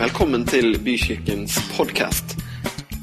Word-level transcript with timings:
Velkommen 0.00 0.46
til 0.48 0.78
Bykirkens 0.80 1.58
podkast. 1.74 2.30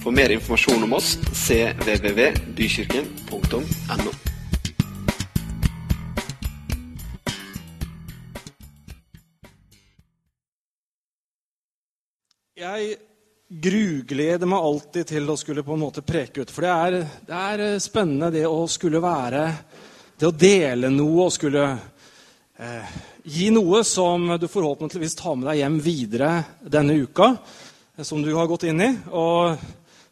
For 0.02 0.10
mer 0.10 0.34
informasjon 0.34 0.82
om 0.88 0.96
oss 0.98 1.12
cvvvbykirken.no. 1.30 4.10
Jeg 12.58 12.98
grugleder 13.48 14.50
meg 14.50 14.58
alltid 14.58 15.06
til 15.12 15.30
å 15.30 15.38
skulle 15.38 15.62
på 15.62 15.78
en 15.78 15.84
måte 15.84 16.02
preke 16.02 16.42
ut. 16.42 16.50
For 16.50 16.66
det 16.66 16.74
er, 16.74 17.06
det 17.30 17.38
er 17.52 17.62
eh, 17.68 17.78
spennende 17.84 18.32
det 18.34 18.48
å 18.50 18.66
skulle 18.66 18.98
være 19.06 19.46
Det 20.18 20.26
å 20.26 20.34
dele 20.34 20.90
noe 20.90 21.28
og 21.28 21.34
skulle 21.38 21.78
eh, 22.58 22.90
gi 23.28 23.50
noe 23.52 23.82
som 23.84 24.30
du 24.40 24.48
forhåpentligvis 24.48 25.18
tar 25.20 25.36
med 25.36 25.50
deg 25.50 25.60
hjem 25.60 25.82
videre 25.84 26.32
denne 26.64 26.96
uka, 27.04 27.34
eh, 27.98 28.06
som 28.08 28.22
du 28.24 28.32
har 28.36 28.48
gått 28.48 28.68
inn 28.70 28.80
i. 28.82 28.92
Og 29.12 29.58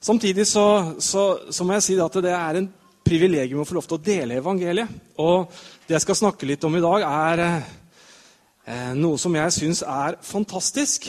samtidig 0.03 0.47
så, 0.49 0.95
så, 0.99 1.23
så 1.49 1.63
må 1.63 1.77
jeg 1.77 1.85
si 1.85 1.95
at 2.01 2.19
det 2.25 2.33
er 2.35 2.59
en 2.59 2.67
privilegium 3.05 3.61
å 3.61 3.67
få 3.67 3.77
lov 3.77 3.87
til 3.87 3.99
å 3.99 4.03
dele 4.03 4.39
evangeliet. 4.41 4.91
Og 5.23 5.47
det 5.87 5.95
jeg 5.95 6.03
skal 6.03 6.19
snakke 6.25 6.49
litt 6.49 6.63
om 6.67 6.75
i 6.75 6.83
dag, 6.83 7.05
er 7.07 7.43
eh, 7.47 8.91
noe 8.99 9.21
som 9.21 9.35
jeg 9.37 9.55
syns 9.55 9.83
er 9.87 10.19
fantastisk. 10.25 11.07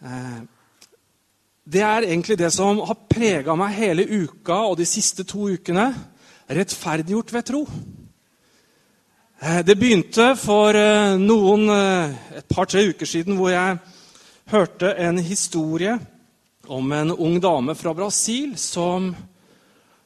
Eh, 0.00 0.40
det 1.66 1.82
er 1.82 2.08
egentlig 2.08 2.38
det 2.40 2.52
som 2.54 2.80
har 2.86 3.04
prega 3.10 3.58
meg 3.58 3.76
hele 3.76 4.06
uka 4.06 4.62
og 4.70 4.78
de 4.80 4.88
siste 4.88 5.26
to 5.28 5.50
ukene. 5.52 5.90
Rettferdiggjort 6.46 7.32
ved 7.34 7.48
tro. 7.50 7.64
Eh, 9.40 9.60
det 9.60 9.74
begynte 9.76 10.30
for 10.40 10.72
eh, 10.72 11.14
noen, 11.20 11.68
et 11.68 12.46
par-tre 12.48 12.86
uker 12.88 13.08
siden 13.08 13.36
hvor 13.36 13.50
jeg 13.52 13.76
hørte 14.48 14.94
en 14.96 15.18
historie 15.20 15.98
om 16.72 16.92
en 16.96 17.12
ung 17.12 17.36
dame 17.42 17.74
fra 17.76 17.92
Brasil 17.94 18.54
som, 18.58 19.10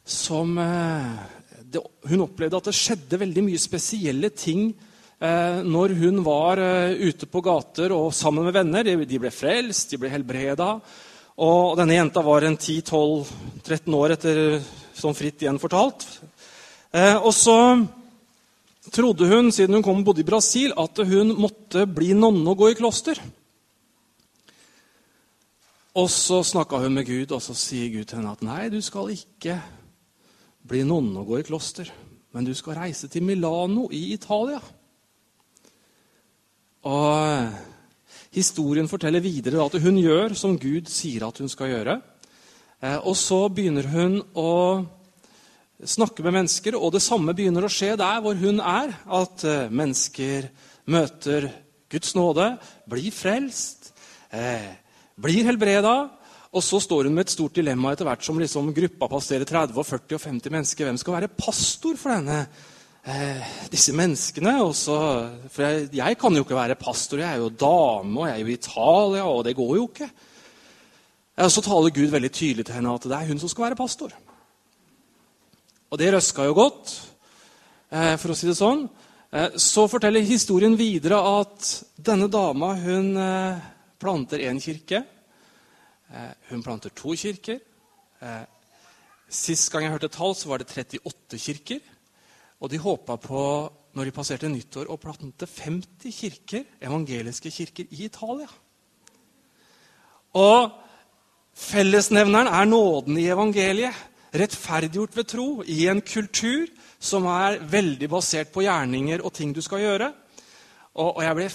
som 0.04 0.58
det, 0.58 1.80
Hun 2.10 2.24
opplevde 2.26 2.58
at 2.58 2.68
det 2.68 2.74
skjedde 2.76 3.20
veldig 3.22 3.44
mye 3.46 3.60
spesielle 3.60 4.32
ting 4.34 4.72
når 5.20 5.94
hun 6.00 6.22
var 6.24 6.60
ute 6.96 7.28
på 7.28 7.42
gater 7.44 7.92
og 7.92 8.12
sammen 8.16 8.44
med 8.44 8.56
venner. 8.56 8.88
De 9.04 9.20
ble 9.20 9.32
frelst, 9.32 9.92
de 9.92 10.00
ble 10.00 10.12
helbreda. 10.12 10.74
Og 11.40 11.76
denne 11.80 11.96
jenta 11.96 12.20
var 12.24 12.44
en 12.44 12.56
10-12-13 12.56 13.96
år 13.96 14.14
etter 14.16 14.40
sånn 14.96 15.16
fritt 15.16 15.40
igjen 15.40 15.60
fortalt. 15.60 16.04
Eh, 16.92 17.16
og 17.16 17.32
så 17.36 17.56
trodde 18.88 19.28
hun, 19.28 19.50
siden 19.52 19.76
hun 19.76 19.84
kom 19.84 20.00
og 20.00 20.08
bodde 20.08 20.24
i 20.24 20.28
Brasil, 20.28 20.72
at 20.78 21.02
hun 21.06 21.34
måtte 21.36 21.84
bli 21.86 22.14
nonne 22.16 22.46
og 22.48 22.62
gå 22.62 22.70
i 22.72 22.78
kloster. 22.78 23.20
Og 26.00 26.06
så 26.10 26.40
snakka 26.46 26.80
hun 26.80 26.94
med 26.96 27.08
Gud, 27.08 27.34
og 27.34 27.42
så 27.44 27.56
sier 27.58 27.90
Gud 27.92 28.06
til 28.06 28.20
henne 28.20 28.32
at 28.32 28.44
nei, 28.46 28.68
du 28.72 28.78
skal 28.84 29.10
ikke 29.12 29.58
bli 30.70 30.84
nonne 30.86 31.20
og 31.20 31.32
gå 31.32 31.40
i 31.40 31.48
kloster, 31.48 31.90
men 32.32 32.46
du 32.46 32.54
skal 32.54 32.78
reise 32.78 33.10
til 33.10 33.26
Milano 33.26 33.88
i 33.92 34.12
Italia. 34.14 34.60
Og 36.88 37.50
Historien 38.30 38.86
forteller 38.86 39.22
videre 39.24 39.64
at 39.64 39.74
hun 39.82 39.96
gjør 39.98 40.36
som 40.38 40.54
Gud 40.58 40.86
sier 40.90 41.24
at 41.26 41.40
hun 41.42 41.50
skal 41.50 41.72
gjøre. 41.72 41.96
Eh, 42.78 42.98
og 43.02 43.16
så 43.18 43.48
begynner 43.50 43.88
hun 43.90 44.20
å 44.38 44.52
snakke 45.88 46.24
med 46.24 46.34
mennesker, 46.36 46.76
og 46.76 46.92
det 46.94 47.02
samme 47.04 47.34
begynner 47.36 47.64
å 47.64 47.72
skje 47.72 47.94
der 48.00 48.22
hvor 48.24 48.36
hun 48.38 48.60
er. 48.60 48.94
At 49.06 49.44
eh, 49.48 49.72
mennesker 49.72 50.50
møter 50.90 51.48
Guds 51.90 52.14
nåde, 52.14 52.52
blir 52.90 53.14
frelst, 53.14 53.92
eh, 54.32 54.72
blir 55.20 55.46
helbreda. 55.48 55.96
Og 56.50 56.64
så 56.66 56.80
står 56.82 57.06
hun 57.06 57.14
med 57.14 57.28
et 57.28 57.36
stort 57.36 57.54
dilemma 57.54 57.92
etter 57.94 58.08
hvert 58.08 58.24
som 58.26 58.38
liksom 58.40 58.72
gruppa 58.74 59.06
passerer 59.12 59.46
30, 59.46 59.76
40 59.86 60.16
og 60.18 60.24
50 60.24 60.54
mennesker. 60.56 60.88
Hvem 60.88 60.98
skal 60.98 61.16
være 61.20 61.34
pastor 61.38 61.98
for 62.00 62.10
denne 62.10 62.40
eh, 63.06 63.52
disse 63.70 63.94
menneskene. 63.94 64.56
Også, 64.64 64.96
for 65.52 65.66
jeg, 65.66 65.92
jeg, 66.00 66.18
kan 66.18 66.34
jo 66.34 66.42
ikke 66.46 66.58
være 66.58 66.80
pastor. 66.80 67.22
Jeg 67.22 67.38
er 67.38 67.44
jo 67.44 67.52
dame, 67.54 68.18
og 68.18 68.26
jeg 68.26 68.34
er 68.34 68.42
jo 68.42 68.50
i 68.50 68.58
Italia, 68.58 69.28
og 69.30 69.44
det 69.46 69.56
går 69.58 69.76
jo 69.78 69.86
ikke. 69.92 70.10
Og 71.40 71.54
så 71.54 71.62
taler 71.64 71.94
Gud 71.94 72.10
veldig 72.12 72.32
tydelig 72.34 72.66
til 72.68 72.76
henne 72.76 72.92
at 72.92 73.06
det 73.08 73.16
er 73.16 73.30
hun 73.30 73.38
som 73.40 73.48
skal 73.48 73.70
være 73.70 73.78
pastor. 73.78 74.12
Og 75.90 75.98
det 75.98 76.12
røska 76.14 76.44
jo 76.46 76.54
godt, 76.54 76.92
eh, 77.90 78.14
for 78.14 78.30
å 78.30 78.34
si 78.38 78.46
det 78.46 78.54
sånn. 78.54 78.84
Eh, 79.32 79.56
så 79.58 79.88
forteller 79.90 80.22
historien 80.22 80.76
videre 80.78 81.18
at 81.18 81.66
denne 81.98 82.28
dama 82.30 82.76
hun 82.78 83.16
eh, 83.18 83.58
planter 83.98 84.38
én 84.38 84.60
kirke. 84.62 85.04
Hun 86.50 86.62
planter 86.62 86.90
to 86.90 87.14
kirker. 87.14 87.60
Sist 89.30 89.70
gang 89.70 89.84
jeg 89.84 89.92
hørte 89.92 90.08
tall, 90.10 90.34
så 90.34 90.48
var 90.50 90.58
det 90.58 90.66
38 90.66 91.38
kirker. 91.38 91.78
Og 92.58 92.70
de 92.72 92.80
håpa 92.82 93.14
på, 93.22 93.42
når 93.94 94.08
de 94.08 94.14
passerte 94.16 94.50
nyttår, 94.50 94.90
å 94.90 94.98
plante 94.98 95.46
50 95.46 96.10
kirker, 96.10 96.64
evangeliske 96.82 97.52
kirker 97.54 97.86
i 97.94 98.08
Italia. 98.08 98.48
Og 100.34 100.74
fellesnevneren 101.54 102.50
er 102.50 102.66
nåden 102.66 103.22
i 103.22 103.28
evangeliet. 103.30 103.94
Rettferdiggjort 104.30 105.16
ved 105.16 105.28
tro 105.30 105.48
i 105.66 105.86
en 105.90 106.02
kultur 106.04 106.68
som 107.02 107.26
er 107.30 107.58
veldig 107.70 108.08
basert 108.12 108.52
på 108.54 108.62
gjerninger 108.66 109.24
og 109.24 109.34
ting 109.34 109.54
du 109.56 109.62
skal 109.64 109.82
gjøre. 109.82 110.10
Og, 110.94 111.16
og 111.16 111.22
jeg 111.24 111.38
ble 111.38 111.48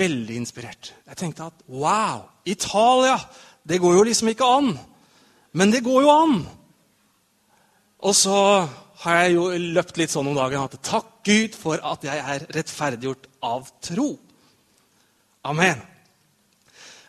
veldig 0.00 0.36
inspirert. 0.40 0.92
Jeg 1.08 1.20
tenkte 1.20 1.48
at 1.50 1.64
wow, 1.68 2.26
Italia! 2.44 3.18
Det 3.62 3.80
går 3.80 3.98
jo 3.98 4.06
liksom 4.08 4.30
ikke 4.32 4.48
an. 4.48 4.72
Men 5.52 5.72
det 5.72 5.84
går 5.84 6.02
jo 6.04 6.14
an! 6.14 6.40
Og 8.00 8.16
så 8.16 8.36
har 9.02 9.22
jeg 9.22 9.36
jo 9.36 9.46
løpt 9.76 9.98
litt 10.00 10.12
sånn 10.12 10.28
om 10.30 10.36
dagen 10.36 10.62
at 10.62 10.76
takk 10.84 11.08
Gud 11.24 11.56
for 11.56 11.80
at 11.84 12.04
jeg 12.04 12.20
er 12.20 12.44
rettferdiggjort 12.56 13.28
av 13.44 13.68
tro. 13.84 14.14
Amen. 15.48 15.80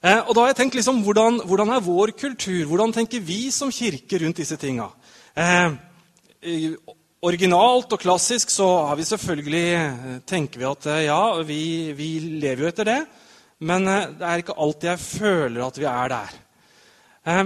Eh, 0.01 0.19
og 0.25 0.33
da 0.33 0.43
har 0.43 0.51
jeg 0.51 0.59
tenkt 0.63 0.77
liksom, 0.79 1.03
hvordan, 1.05 1.41
hvordan, 1.47 1.71
er 1.75 1.83
vår 1.85 2.13
kultur? 2.17 2.63
Hvordan 2.67 2.93
tenker 2.95 3.23
vi 3.23 3.51
som 3.53 3.71
kirke 3.71 4.19
rundt 4.23 4.39
disse 4.41 4.57
tinga? 4.59 4.89
Eh, 5.31 5.71
originalt 7.23 7.93
og 7.95 8.01
klassisk 8.01 8.51
så 8.51 8.67
har 8.89 8.97
vi 8.99 9.07
selvfølgelig 9.07 9.65
eh, 9.77 10.13
tenker 10.27 10.59
vi 10.59 10.67
at 10.67 10.87
eh, 10.91 11.03
ja, 11.05 11.21
vi, 11.47 11.63
vi, 11.95 12.09
lever 12.41 12.65
jo 12.65 12.71
etter 12.71 12.89
det. 12.89 12.99
Men 13.63 13.87
eh, 13.87 14.09
det 14.19 14.27
er 14.27 14.43
ikke 14.43 14.57
alltid 14.57 14.91
jeg 14.91 15.05
føler 15.05 15.63
at 15.63 15.79
vi 15.79 15.87
er 15.87 16.13
der. 16.15 16.37
Eh, 17.31 17.43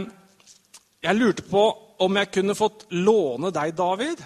jeg 1.06 1.20
lurte 1.20 1.46
på 1.46 1.66
om 2.02 2.20
jeg 2.20 2.34
kunne 2.34 2.58
fått 2.58 2.88
låne 2.98 3.54
deg, 3.56 3.76
David. 3.78 4.26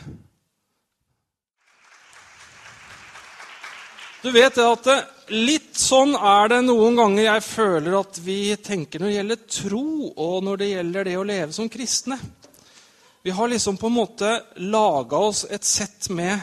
Du 4.20 4.32
vet 4.36 4.58
at 4.60 4.88
litt 5.32 5.78
sånn 5.80 6.12
er 6.16 6.50
det 6.52 6.64
noen 6.66 6.98
ganger 6.98 7.24
jeg 7.24 7.44
føler 7.46 7.94
at 8.00 8.18
vi 8.24 8.42
tenker 8.60 9.00
når 9.00 9.12
det 9.12 9.18
gjelder 9.18 9.46
tro, 9.60 9.86
og 10.12 10.44
når 10.44 10.60
det 10.60 10.70
gjelder 10.74 11.08
det 11.08 11.16
å 11.20 11.28
leve 11.28 11.56
som 11.56 11.70
kristne. 11.72 12.18
Vi 13.30 13.34
har 13.34 13.48
liksom 13.48 13.78
på 13.78 13.88
en 13.88 13.94
måte 13.94 14.44
laga 14.56 15.18
oss 15.18 15.46
et 15.46 15.64
sett 15.64 16.08
med, 16.10 16.40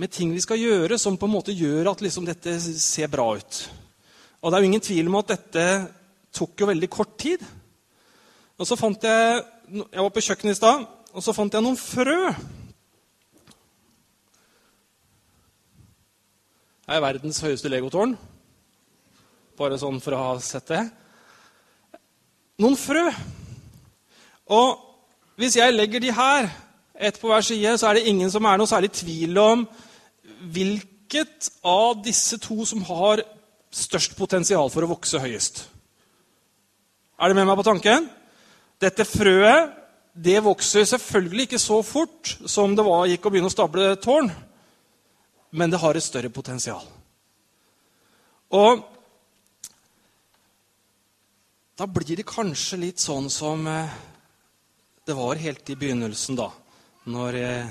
med 0.00 0.08
ting 0.10 0.32
vi 0.32 0.40
skal 0.40 0.56
gjøre, 0.56 0.96
som 0.96 1.18
på 1.20 1.28
en 1.28 1.34
måte 1.34 1.52
gjør 1.52 1.90
at 1.90 2.00
liksom 2.00 2.24
dette 2.24 2.54
ser 2.80 3.12
bra 3.12 3.26
ut. 3.36 3.58
Og 4.40 4.48
det 4.48 4.56
er 4.56 4.64
jo 4.64 4.70
ingen 4.70 4.86
tvil 4.88 5.12
om 5.12 5.18
at 5.20 5.34
dette 5.34 5.66
tok 6.32 6.64
jo 6.64 6.70
veldig 6.72 6.90
kort 6.96 7.12
tid. 7.20 7.44
Og 8.56 8.64
så 8.64 8.80
fant 8.80 9.04
jeg 9.04 9.44
Jeg 9.68 10.00
var 10.00 10.10
på 10.16 10.24
kjøkkenet 10.30 10.56
i 10.56 10.62
stad, 10.62 10.88
og 11.12 11.28
så 11.28 11.36
fant 11.36 11.52
jeg 11.52 11.68
noen 11.68 11.76
frø. 11.76 12.18
Det 16.88 16.96
er 16.96 17.08
verdens 17.10 17.44
høyeste 17.44 17.68
legotårn. 17.68 18.16
Bare 19.60 19.76
sånn 19.76 20.00
for 20.00 20.16
å 20.16 20.28
ha 20.30 20.36
sett 20.40 20.72
det. 20.72 20.86
Noen 22.64 22.80
frø. 22.80 23.10
Og 24.46 24.78
hvis 25.36 25.56
jeg 25.58 25.74
legger 25.74 26.00
de 26.00 26.12
her, 26.14 26.48
ett 26.96 27.18
på 27.20 27.28
hver 27.28 27.44
side, 27.44 27.78
så 27.78 27.88
er 27.88 27.98
det 27.98 28.08
ingen 28.08 28.30
som 28.32 28.44
er 28.48 28.56
noe 28.56 28.70
særlig 28.70 28.92
tvil 28.96 29.36
om 29.38 29.66
hvilket 30.52 31.50
av 31.66 31.98
disse 32.04 32.38
to 32.40 32.64
som 32.64 32.84
har 32.88 33.20
størst 33.74 34.16
potensial 34.16 34.70
for 34.72 34.86
å 34.86 34.90
vokse 34.94 35.20
høyest. 35.20 35.66
Er 37.20 37.28
det 37.28 37.36
med 37.36 37.48
meg 37.48 37.58
på 37.58 37.66
tanken? 37.66 38.08
Dette 38.80 39.04
frøet 39.08 39.74
det 40.16 40.38
vokser 40.44 40.86
selvfølgelig 40.88 41.44
ikke 41.44 41.60
så 41.60 41.82
fort 41.84 42.38
som 42.48 42.72
det 42.76 42.84
var, 42.86 43.04
gikk 43.04 43.26
å 43.28 43.32
begynne 43.32 43.50
å 43.50 43.52
stable 43.52 43.90
tårn, 44.00 44.30
men 45.52 45.72
det 45.72 45.80
har 45.82 45.96
et 45.96 46.04
større 46.04 46.30
potensial. 46.32 46.84
Og 48.56 48.80
da 51.76 51.88
blir 51.92 52.16
det 52.16 52.24
kanskje 52.28 52.80
litt 52.80 53.02
sånn 53.02 53.28
som 53.32 53.66
eh, 53.68 53.96
det 55.06 55.14
var 55.14 55.38
helt 55.38 55.70
i 55.70 55.76
begynnelsen, 55.78 56.34
da, 56.34 56.48
når 57.06 57.36
eh, 57.38 57.68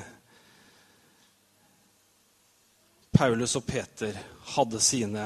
Paulus 3.12 3.58
og 3.60 3.66
Peter 3.68 4.16
hadde 4.54 4.80
sine 4.80 5.26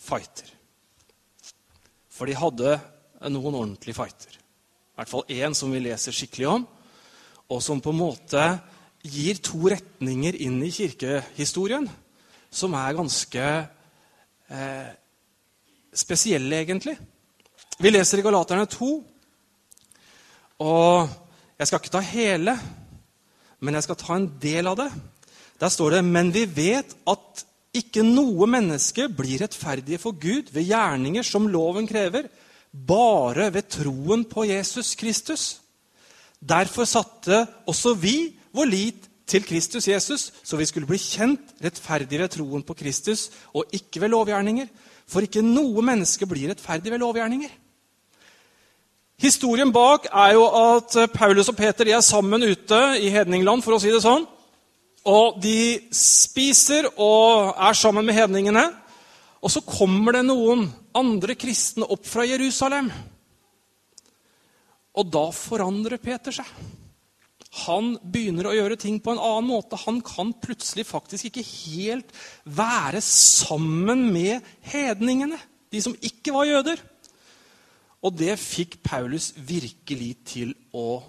fighter. 0.00 0.48
For 2.08 2.24
de 2.28 2.38
hadde 2.40 2.78
noen 3.28 3.60
ordentlige 3.60 3.98
fighter. 3.98 4.40
I 4.40 4.96
hvert 5.02 5.12
fall 5.12 5.36
én 5.36 5.56
som 5.56 5.72
vi 5.72 5.84
leser 5.84 6.16
skikkelig 6.16 6.48
om, 6.48 6.66
og 7.52 7.62
som 7.64 7.84
på 7.84 7.92
en 7.92 8.02
måte 8.06 8.48
gir 9.04 9.44
to 9.44 9.60
retninger 9.68 10.40
inn 10.40 10.60
i 10.64 10.72
kirkehistorien 10.72 11.88
som 12.50 12.72
er 12.76 12.96
ganske 12.96 13.46
eh, 14.48 14.92
spesielle, 15.92 16.64
egentlig. 16.64 16.96
Vi 17.80 17.92
leser 17.92 18.20
i 18.20 18.24
Galaterne 18.24 18.64
2, 18.68 18.94
og 20.64 21.28
jeg 21.60 21.68
skal 21.68 21.82
ikke 21.82 21.92
ta 21.92 22.00
hele, 22.00 22.54
men 23.60 23.76
jeg 23.76 23.84
skal 23.84 23.98
ta 24.00 24.16
en 24.16 24.30
del 24.40 24.70
av 24.70 24.78
det. 24.80 24.88
Der 25.60 25.68
står 25.68 25.98
det 25.98 26.04
Men 26.08 26.32
vi 26.32 26.46
vet 26.48 26.94
at 27.04 27.44
ikke 27.76 28.02
noe 28.02 28.48
menneske 28.48 29.10
blir 29.12 29.42
rettferdige 29.44 30.00
for 30.00 30.16
Gud 30.16 30.48
ved 30.54 30.64
gjerninger 30.64 31.22
som 31.26 31.50
loven 31.52 31.86
krever, 31.86 32.30
bare 32.72 33.50
ved 33.52 33.68
troen 33.68 34.24
på 34.24 34.46
Jesus 34.48 34.94
Kristus. 34.96 35.60
Derfor 36.40 36.88
satte 36.88 37.44
også 37.68 37.92
vi 37.94 38.32
vår 38.56 38.66
lit 38.66 39.06
til 39.28 39.44
Kristus 39.44 39.86
Jesus, 39.86 40.30
så 40.42 40.56
vi 40.56 40.66
skulle 40.66 40.88
bli 40.88 40.98
kjent 40.98 41.52
rettferdige 41.60 42.24
ved 42.24 42.32
troen 42.32 42.64
på 42.64 42.74
Kristus 42.74 43.28
og 43.52 43.68
ikke 43.76 44.00
ved 44.00 44.14
lovgjerninger. 44.16 44.70
For 45.06 45.26
ikke 45.26 45.44
noe 45.44 45.84
menneske 45.84 46.26
blir 46.26 46.48
rettferdig 46.48 46.90
ved 46.90 47.04
lovgjerninger. 47.04 47.52
Historien 49.20 49.68
bak 49.68 50.06
er 50.08 50.32
jo 50.32 50.46
at 50.48 50.94
Paulus 51.12 51.50
og 51.52 51.56
Peter 51.58 51.88
er 51.92 52.00
sammen 52.00 52.40
ute 52.40 52.78
i 53.04 53.10
hedningland, 53.12 53.60
for 53.60 53.76
å 53.76 53.80
si 53.82 53.90
det 53.92 54.00
sånn. 54.00 54.24
Og 55.10 55.40
de 55.44 55.80
spiser 55.92 56.88
og 56.94 57.52
er 57.52 57.76
sammen 57.76 58.06
med 58.08 58.16
hedningene. 58.16 58.64
Og 59.40 59.52
så 59.52 59.60
kommer 59.64 60.16
det 60.16 60.24
noen 60.24 60.66
andre 60.96 61.36
kristne 61.36 61.88
opp 61.88 62.08
fra 62.08 62.24
Jerusalem. 62.28 62.88
Og 64.96 65.08
da 65.12 65.26
forandrer 65.36 66.00
Peter 66.00 66.34
seg. 66.34 66.48
Han 67.66 67.96
begynner 68.00 68.48
å 68.48 68.54
gjøre 68.54 68.78
ting 68.80 69.00
på 69.02 69.12
en 69.12 69.20
annen 69.20 69.48
måte. 69.50 69.78
Han 69.84 69.98
kan 70.06 70.32
plutselig 70.40 70.86
faktisk 70.88 71.28
ikke 71.28 71.44
helt 71.44 72.12
være 72.44 73.02
sammen 73.04 74.06
med 74.14 74.46
hedningene, 74.70 75.36
de 75.70 75.82
som 75.82 75.96
ikke 76.00 76.32
var 76.36 76.48
jøder. 76.48 76.80
Og 78.00 78.14
det 78.16 78.38
fikk 78.40 78.78
Paulus 78.84 79.30
virkelig 79.36 80.12
til 80.32 80.54
å 80.72 81.02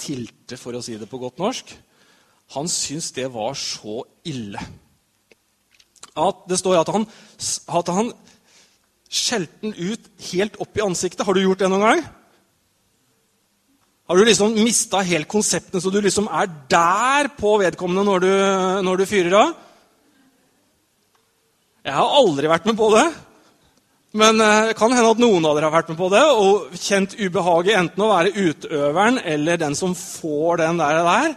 tilte, 0.00 0.56
for 0.56 0.76
å 0.76 0.82
si 0.84 0.96
det 0.96 1.08
på 1.10 1.20
godt 1.20 1.40
norsk. 1.40 1.72
Han 2.56 2.68
syntes 2.70 3.12
det 3.16 3.26
var 3.34 3.56
så 3.58 4.00
ille. 4.28 4.60
At 6.16 6.46
det 6.48 6.60
står 6.60 6.80
at 6.80 6.92
han, 6.94 7.04
at 7.76 7.90
han 7.92 8.12
skjelte 9.12 9.60
den 9.62 9.74
ut 9.76 10.08
helt 10.30 10.56
opp 10.62 10.78
i 10.78 10.84
ansiktet. 10.84 11.26
Har 11.26 11.36
du 11.36 11.42
gjort 11.42 11.60
det 11.60 11.70
noen 11.72 11.84
gang? 11.84 12.06
Har 14.06 14.16
du 14.16 14.22
liksom 14.24 14.54
mista 14.54 15.00
helt 15.02 15.26
konseptene, 15.28 15.82
så 15.82 15.90
du 15.90 15.98
liksom 15.98 16.28
er 16.30 16.48
der 16.70 17.28
på 17.34 17.56
vedkommende 17.58 18.04
når 18.06 18.22
du, 18.22 18.32
når 18.86 19.02
du 19.02 19.08
fyrer 19.10 19.34
av? 19.34 19.54
Jeg 21.86 21.94
har 21.94 22.14
aldri 22.18 22.50
vært 22.50 22.68
med 22.70 22.78
på 22.78 22.88
det. 22.94 23.06
Men 24.14 24.40
eh, 24.40 24.68
det 24.70 24.76
kan 24.78 24.92
hende 24.94 25.10
at 25.10 25.20
noen 25.20 25.44
av 25.44 25.56
dere 25.56 25.68
har 25.68 25.74
vært 25.74 25.90
med 25.92 25.98
på 25.98 26.10
det 26.12 26.22
og 26.22 26.76
kjent 26.78 27.16
ubehaget 27.18 27.78
enten 27.78 28.04
å 28.04 28.12
være 28.12 28.34
utøveren 28.34 29.20
eller 29.24 29.60
den 29.60 29.74
som 29.78 29.96
får 29.98 30.62
den 30.62 30.80
der. 30.80 31.00
der. 31.06 31.34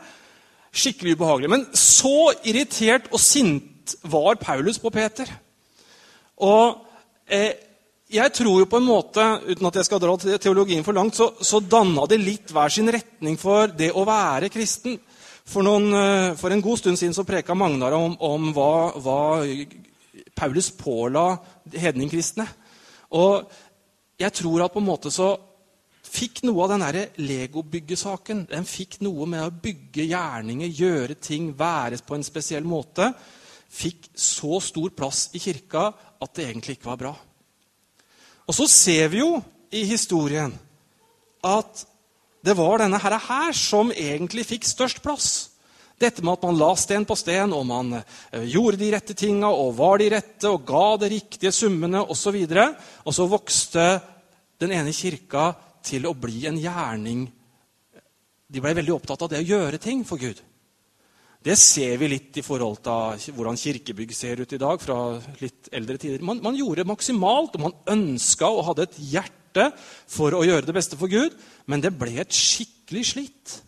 Skikkelig 0.69 1.17
ubehagelig. 1.17 1.49
Men 1.49 1.65
så 1.73 2.31
irritert 2.47 3.09
og 3.11 3.23
sint 3.23 3.97
var 4.05 4.37
Paulus 4.41 4.77
på 4.79 4.91
Peter. 4.93 5.31
Og 6.45 6.85
eh, 7.25 7.51
jeg 8.09 8.33
tror 8.33 8.63
jo 8.63 8.69
på 8.69 8.79
en 8.79 8.87
måte, 8.87 9.23
uten 9.45 9.67
at 9.69 9.75
jeg 9.77 9.85
skal 9.85 9.99
dra 10.01 10.15
teologien 10.41 10.85
for 10.85 10.97
langt, 10.97 11.17
så, 11.17 11.27
så 11.45 11.59
danna 11.61 12.07
det 12.09 12.17
litt 12.21 12.53
hver 12.53 12.71
sin 12.73 12.89
retning 12.89 13.37
for 13.37 13.69
det 13.69 13.91
å 13.93 14.05
være 14.07 14.49
kristen. 14.53 14.97
For, 15.49 15.65
noen, 15.65 15.89
eh, 15.93 16.31
for 16.37 16.53
en 16.53 16.63
god 16.63 16.81
stund 16.81 17.01
siden 17.01 17.13
så 17.17 17.25
preka 17.27 17.57
Magnar 17.57 17.97
om, 17.97 18.15
om 18.21 18.49
hva, 18.53 18.71
hva, 19.01 19.19
Paulus 20.37 20.69
påla 20.77 21.33
hedningkristne. 21.73 22.45
Og 23.15 23.49
jeg 24.19 24.35
tror 24.35 24.65
at 24.65 24.73
på 24.73 24.81
en 24.81 24.89
måte 24.89 25.11
så 25.13 25.33
fikk 26.09 26.43
noe 26.47 26.65
av 26.65 26.73
den 26.73 27.09
legobyggesaken 27.21 28.47
Den 28.49 28.65
fikk 28.65 28.99
noe 29.05 29.27
med 29.29 29.45
å 29.45 29.53
bygge 29.53 30.07
gjerninger, 30.09 30.67
gjøre 30.67 31.19
ting, 31.21 31.51
være 31.57 32.01
på 32.05 32.17
en 32.17 32.25
spesiell 32.25 32.65
måte. 32.67 33.11
Fikk 33.69 34.09
så 34.17 34.59
stor 34.63 34.93
plass 34.97 35.27
i 35.37 35.41
kirka 35.41 35.91
at 36.19 36.33
det 36.35 36.47
egentlig 36.47 36.79
ikke 36.79 36.89
var 36.89 37.01
bra. 37.03 37.13
Og 38.49 38.55
så 38.57 38.65
ser 38.65 39.11
vi 39.13 39.21
jo 39.21 39.37
i 39.69 39.83
historien 39.85 40.55
at 41.45 41.85
det 42.45 42.55
var 42.57 42.79
denne 42.81 42.99
herre 43.01 43.19
her 43.21 43.53
som 43.55 43.91
egentlig 43.93 44.47
fikk 44.47 44.65
størst 44.65 45.03
plass. 45.03 45.48
Dette 45.99 46.23
med 46.23 46.37
at 46.37 46.45
man 46.47 46.59
la 46.59 46.69
sten 46.79 47.03
på 47.07 47.17
sten, 47.19 47.51
og 47.51 47.65
man 47.67 47.97
eh, 47.97 48.45
gjorde 48.47 48.79
de 48.79 48.91
rette 48.93 49.15
tinga 49.17 49.49
og 49.51 49.73
var 49.79 49.99
de 49.99 50.11
rette 50.13 50.47
og 50.47 50.63
ga 50.67 50.85
de 51.01 51.09
riktige 51.11 51.51
summene 51.55 52.05
osv. 52.05 52.37
Og, 52.39 52.53
så 52.55 52.67
og 53.03 53.17
så 53.17 53.27
vokste 53.27 53.87
den 54.59 54.75
ene 54.75 54.95
kirka 54.95 55.51
til 55.83 56.07
å 56.07 56.15
bli 56.15 56.45
en 56.49 56.59
gjerning 56.59 57.27
De 58.49 58.61
ble 58.63 58.71
veldig 58.73 58.95
opptatt 58.95 59.21
av 59.21 59.29
det 59.29 59.43
å 59.43 59.45
gjøre 59.45 59.77
ting 59.77 60.01
for 60.07 60.17
Gud. 60.17 60.39
Det 61.39 61.53
ser 61.55 61.99
vi 62.01 62.07
litt 62.09 62.39
i 62.41 62.43
forhold 62.43 62.81
til 62.83 63.35
hvordan 63.37 63.59
kirkebygg 63.59 64.09
ser 64.15 64.41
ut 64.41 64.55
i 64.55 64.59
dag. 64.59 64.81
fra 64.81 65.19
litt 65.39 65.69
eldre 65.71 65.97
tider. 65.97 66.23
Man, 66.25 66.41
man 66.43 66.57
gjorde 66.57 66.87
maksimalt, 66.89 67.55
og 67.55 67.67
man 67.67 67.77
ønska 67.93 68.49
og 68.49 68.65
hadde 68.71 68.87
et 68.87 68.97
hjerte 69.13 69.69
for 70.09 70.33
å 70.33 70.43
gjøre 70.43 70.65
det 70.65 70.75
beste 70.75 70.97
for 70.97 71.07
Gud, 71.07 71.37
men 71.65 71.81
det 71.81 71.93
ble 71.95 72.17
et 72.19 72.33
skikkelig 72.33 73.05
slitt. 73.13 73.59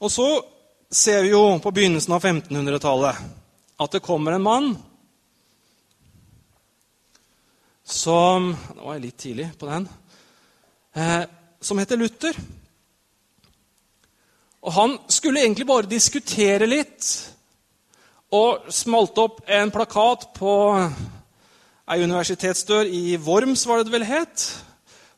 Og 0.00 0.08
så 0.08 0.28
ser 0.90 1.22
vi 1.22 1.34
jo 1.34 1.58
på 1.60 1.72
begynnelsen 1.76 2.14
av 2.16 2.24
1500-tallet 2.24 3.18
at 3.80 3.92
det 3.92 4.00
kommer 4.04 4.32
en 4.32 4.46
mann 4.46 4.70
som 7.90 8.52
Nå 8.54 8.84
var 8.84 8.96
jeg 8.96 9.02
litt 9.02 9.18
tidlig 9.18 9.48
på 9.58 9.66
den. 9.66 9.88
Eh, 10.94 11.24
som 11.60 11.80
heter 11.82 11.98
Luther. 11.98 12.36
Og 14.62 14.72
han 14.76 14.96
skulle 15.10 15.42
egentlig 15.42 15.66
bare 15.68 15.90
diskutere 15.90 16.68
litt. 16.70 17.08
Og 18.30 18.70
smalt 18.72 19.18
opp 19.18 19.42
en 19.50 19.72
plakat 19.74 20.28
på 20.36 20.54
ei 21.90 21.98
universitetsdør 22.04 22.86
i 22.86 23.18
Worms, 23.18 23.66
var 23.66 23.80
det 23.80 23.90
det 23.90 23.96
vel 23.98 24.06
het. 24.06 24.46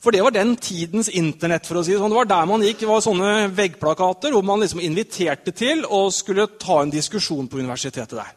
For 0.03 0.11
det 0.11 0.23
var 0.25 0.35
den 0.35 0.57
tidens 0.59 1.09
Internett. 1.09 1.67
for 1.67 1.79
å 1.79 1.85
si 1.85 1.93
Det 1.93 1.99
sånn. 1.99 2.11
Det 2.11 2.17
var 2.17 2.31
der 2.31 2.47
man 2.47 2.63
gikk. 2.63 2.81
Det 2.81 2.91
var 2.91 3.01
sånne 3.01 3.49
veggplakater 3.55 4.33
hvor 4.33 4.43
man 4.43 4.61
liksom 4.61 4.81
inviterte 4.81 5.53
til 5.53 5.85
og 5.87 6.13
skulle 6.13 6.49
ta 6.59 6.83
en 6.83 6.91
diskusjon 6.91 7.49
på 7.49 7.59
universitetet 7.59 8.19
der. 8.19 8.33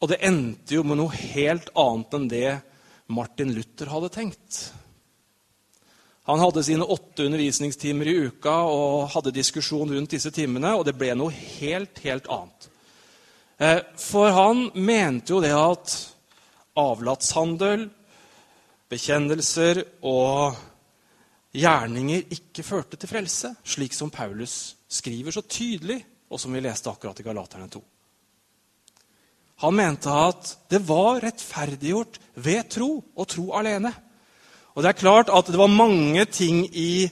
Og 0.00 0.08
det 0.08 0.22
endte 0.22 0.74
jo 0.74 0.84
med 0.86 0.96
noe 0.96 1.10
helt 1.10 1.68
annet 1.74 2.14
enn 2.14 2.28
det 2.30 2.60
Martin 3.10 3.50
Luther 3.52 3.90
hadde 3.90 4.12
tenkt. 4.14 4.70
Han 6.30 6.38
hadde 6.38 6.62
sine 6.62 6.86
åtte 6.86 7.26
undervisningstimer 7.26 8.06
i 8.06 8.16
uka 8.30 8.54
og 8.70 9.10
hadde 9.16 9.34
diskusjon 9.34 9.90
rundt 9.90 10.14
disse 10.14 10.30
timene, 10.30 10.76
og 10.76 10.84
det 10.86 10.94
ble 10.94 11.16
noe 11.18 11.34
helt, 11.34 11.98
helt 12.04 12.28
annet. 12.30 12.68
Eh, 13.58 13.80
for 13.98 14.30
han 14.30 14.68
mente 14.78 15.34
jo 15.34 15.40
det 15.42 15.50
at 15.50 15.96
avlatshandel, 16.78 17.88
bekjennelser 18.90 19.82
og 20.06 20.58
gjerninger 21.54 22.26
ikke 22.34 22.64
førte 22.66 22.98
til 22.98 23.10
frelse, 23.10 23.52
slik 23.64 23.94
som 23.94 24.10
Paulus 24.10 24.76
skriver 24.90 25.34
så 25.34 25.42
tydelig, 25.46 26.00
og 26.30 26.38
som 26.38 26.54
vi 26.54 26.62
leste 26.62 26.90
akkurat 26.90 27.18
i 27.20 27.26
Galaterne 27.26 27.70
2. 27.70 27.80
Han 29.60 29.76
mente 29.76 30.12
at 30.14 30.54
det 30.72 30.80
var 30.88 31.20
rettferdiggjort 31.20 32.18
ved 32.40 32.70
tro 32.72 32.92
og 33.14 33.28
tro 33.28 33.50
alene. 33.58 33.90
Og 34.72 34.82
det 34.82 34.92
er 34.92 35.02
klart 35.02 35.32
at 35.34 35.50
det 35.50 35.58
var 35.60 35.72
mange 35.72 36.24
ting 36.32 36.62
i 36.70 37.10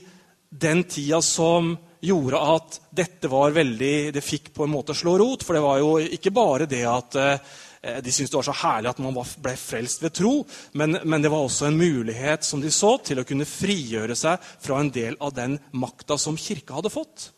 den 0.49 0.81
tida 0.89 1.19
som 1.21 1.75
gjorde 2.01 2.39
at 2.55 2.79
dette 2.95 3.29
var 3.29 3.51
veldig 3.53 4.13
Det 4.15 4.23
fikk 4.23 4.53
på 4.55 4.65
en 4.65 4.71
måte 4.71 4.95
slå 4.97 5.17
rot. 5.19 5.43
For 5.45 5.53
det 5.53 5.63
var 5.63 5.81
jo 5.83 5.91
ikke 5.99 6.33
bare 6.33 6.65
det 6.69 6.85
at 6.89 7.19
eh, 7.19 7.57
de 7.79 8.11
syntes 8.11 8.31
det 8.31 8.35
var 8.35 8.47
så 8.49 8.57
herlig 8.59 8.89
at 8.91 9.01
man 9.03 9.15
ble 9.15 9.53
frelst 9.55 10.01
ved 10.03 10.11
tro, 10.19 10.33
men, 10.75 10.97
men, 11.03 11.23
det 11.23 11.31
var 11.31 11.45
også 11.45 11.69
en 11.69 11.79
mulighet 11.79 12.43
som 12.43 12.59
de 12.59 12.71
så 12.75 12.97
til 13.05 13.21
å 13.21 13.27
kunne 13.27 13.47
frigjøre 13.47 14.17
seg 14.19 14.43
fra 14.59 14.81
en 14.81 14.91
del 14.91 15.15
av 15.23 15.31
den 15.37 15.55
makta 15.71 16.17
som 16.19 16.37
kirka 16.39 16.75
hadde 16.75 16.91
fått. 16.91 17.29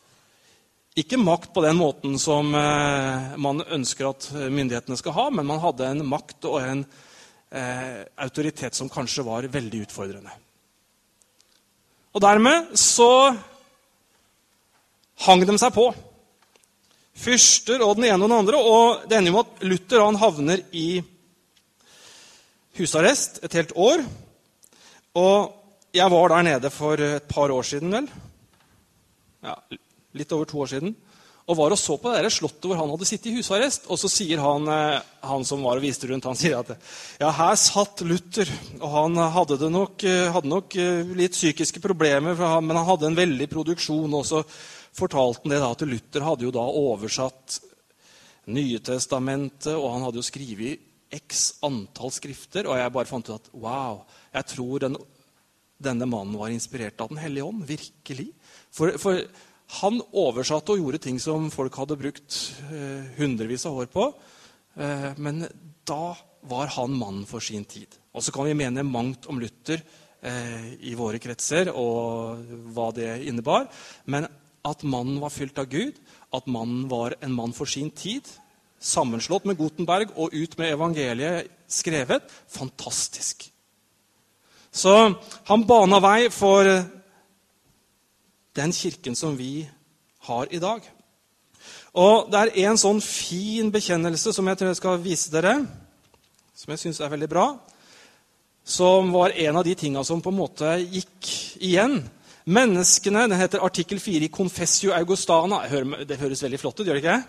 Ikke 0.98 1.22
makt 1.22 1.54
på 1.56 1.64
den 1.64 1.78
måten 1.80 2.18
som 2.20 2.50
eh, 2.58 3.38
man 3.40 3.64
ønsker 3.64 4.10
at 4.10 4.28
myndighetene 4.34 4.98
skal 5.00 5.16
ha, 5.16 5.30
men 5.32 5.48
man 5.48 5.62
hadde 5.64 5.88
en 5.88 6.04
makt 6.10 6.50
og 6.50 6.58
en 6.60 6.84
eh, 6.84 8.02
autoritet 8.26 8.76
som 8.76 8.92
kanskje 8.92 9.24
var 9.24 9.48
veldig 9.54 9.86
utfordrende. 9.86 10.34
Og 12.12 12.24
dermed 12.26 12.74
så 12.76 13.32
hang 15.28 15.46
de 15.48 15.56
seg 15.62 15.72
på. 15.76 15.92
Fyrster 17.22 17.84
og 17.86 17.98
den 18.00 18.10
ene 18.10 18.24
og 18.24 18.30
den 18.30 18.38
andre. 18.40 18.60
Og 18.60 19.06
det 19.10 19.20
ender 19.20 19.36
med 19.36 19.46
at 19.46 19.66
Luther 19.68 20.06
han 20.06 20.20
havner 20.22 20.64
i 20.74 20.88
husarrest 22.80 23.42
et 23.46 23.60
helt 23.60 23.76
år. 23.76 24.04
Og 25.22 25.54
jeg 25.94 26.12
var 26.12 26.32
der 26.32 26.48
nede 26.48 26.72
for 26.74 27.00
et 27.04 27.30
par 27.30 27.52
år 27.52 27.68
siden, 27.68 27.92
vel. 27.94 28.10
Ja, 29.44 29.56
litt 30.16 30.32
over 30.32 30.48
to 30.48 30.62
år 30.64 30.72
siden. 30.72 30.96
Og 31.50 31.58
var 31.58 31.74
og 31.74 31.80
så 31.80 31.98
på 32.00 32.12
det 32.14 32.30
slottet 32.32 32.68
hvor 32.70 32.78
han 32.80 32.92
hadde 32.94 33.08
sittet 33.10 33.32
i 33.32 33.36
husarrest. 33.36 33.88
Og 33.92 34.00
så 34.00 34.08
sier 34.12 34.40
han, 34.40 34.68
eh, 34.72 35.02
han 35.28 35.44
som 35.48 35.66
var 35.66 35.82
og 35.82 35.84
viste 35.84 36.08
rundt, 36.08 36.28
han 36.30 36.38
sier 36.38 36.62
at 36.62 36.76
ja, 37.20 37.32
her 37.34 37.58
satt 37.60 38.04
Luther. 38.08 38.50
Og 38.80 38.88
han 38.94 39.18
hadde, 39.36 39.58
nok, 39.74 40.06
eh, 40.08 40.30
hadde 40.32 40.52
nok 40.52 40.78
eh, 40.80 41.02
litt 41.18 41.36
psykiske 41.36 41.82
problemer, 41.84 42.38
men 42.38 42.78
han 42.78 42.88
hadde 42.88 43.10
en 43.10 43.20
veldig 43.20 43.50
produksjon. 43.52 44.16
Og 44.16 44.28
så 44.30 44.46
fortalte 44.98 45.44
han 45.44 45.54
det 45.54 45.60
da 45.64 45.72
at 45.74 45.84
Luther 45.88 46.26
hadde 46.26 46.48
jo 46.48 46.56
da 46.56 46.64
oversatt 46.66 47.62
Nye 48.52 48.80
testamentet, 48.82 49.76
og 49.78 49.92
han 49.94 50.02
hadde 50.02 50.18
jo 50.18 50.26
skrevet 50.26 50.82
x 51.14 51.44
antall 51.62 52.10
skrifter. 52.14 52.66
Og 52.66 52.80
jeg 52.80 52.94
bare 52.96 53.10
fant 53.10 53.30
ut 53.30 53.36
at 53.36 53.52
wow, 53.54 54.02
jeg 54.34 54.48
tror 54.56 54.82
den, 54.82 54.98
denne 55.78 56.08
mannen 56.10 56.40
var 56.40 56.50
inspirert 56.50 57.00
av 57.04 57.12
Den 57.12 57.22
hellige 57.22 57.46
ånd. 57.46 57.62
Virkelig. 57.70 58.32
For, 58.74 58.98
for 58.98 59.22
han 59.78 60.02
oversatte 60.10 60.74
og 60.74 60.82
gjorde 60.82 61.04
ting 61.06 61.22
som 61.22 61.52
folk 61.54 61.78
hadde 61.80 62.00
brukt 62.02 62.40
eh, 62.74 63.14
hundrevis 63.20 63.68
av 63.70 63.78
år 63.84 63.92
på. 63.94 64.10
Eh, 64.76 65.10
men 65.22 65.46
da 65.88 66.16
var 66.50 66.74
han 66.76 66.98
mannen 66.98 67.28
for 67.30 67.44
sin 67.44 67.66
tid. 67.70 67.94
Og 68.12 68.26
så 68.26 68.34
kan 68.34 68.50
vi 68.50 68.58
mene 68.58 68.84
mangt 68.84 69.30
om 69.32 69.40
Luther 69.40 69.80
eh, 69.80 70.74
i 70.82 70.98
våre 70.98 71.22
kretser 71.22 71.72
og 71.72 72.42
hva 72.74 72.90
det 72.98 73.14
innebar. 73.30 73.70
Men 74.10 74.28
at 74.68 74.84
mannen 74.84 75.20
var 75.22 75.34
fylt 75.34 75.58
av 75.60 75.70
Gud, 75.72 75.98
at 76.34 76.48
mannen 76.48 76.88
var 76.92 77.16
en 77.22 77.34
mann 77.34 77.54
for 77.54 77.70
sin 77.70 77.90
tid, 77.92 78.28
sammenslått 78.82 79.46
med 79.46 79.60
Gutenberg 79.60 80.10
og 80.16 80.34
ut 80.34 80.58
med 80.58 80.74
evangeliet 80.74 81.50
skrevet 81.70 82.26
fantastisk. 82.50 83.46
Så 84.72 84.94
han 85.50 85.68
bana 85.68 86.00
vei 86.02 86.30
for 86.34 86.68
den 88.56 88.74
kirken 88.76 89.16
som 89.16 89.36
vi 89.38 89.68
har 90.28 90.48
i 90.52 90.60
dag. 90.60 90.82
Og 91.94 92.32
Det 92.32 92.40
er 92.40 92.70
en 92.70 92.80
sånn 92.80 93.02
fin 93.04 93.72
bekjennelse 93.72 94.32
som 94.34 94.48
jeg 94.48 94.58
tror 94.58 94.72
jeg 94.72 94.80
skal 94.80 95.04
vise 95.04 95.32
dere, 95.34 95.58
som 96.56 96.72
jeg 96.72 96.80
syns 96.80 97.02
er 97.02 97.12
veldig 97.12 97.30
bra. 97.30 97.46
Som 98.64 99.12
var 99.12 99.36
en 99.36 99.58
av 99.58 99.66
de 99.66 99.76
tinga 99.76 100.04
som 100.06 100.22
på 100.22 100.32
en 100.32 100.40
måte 100.40 100.78
gikk 100.80 101.30
igjen. 101.60 102.00
Menneskene, 102.46 103.28
Den 103.30 103.40
heter 103.40 103.64
artikkel 103.64 104.00
4 104.00 104.26
i 104.26 104.34
Confessio 104.34 104.92
Augustana. 104.92 105.62
Det 106.06 106.18
høres 106.18 106.44
veldig 106.44 106.60
flott 106.60 106.80
ut, 106.80 106.86
gjør 106.88 106.98
det 106.98 107.04
ikke? 107.04 107.24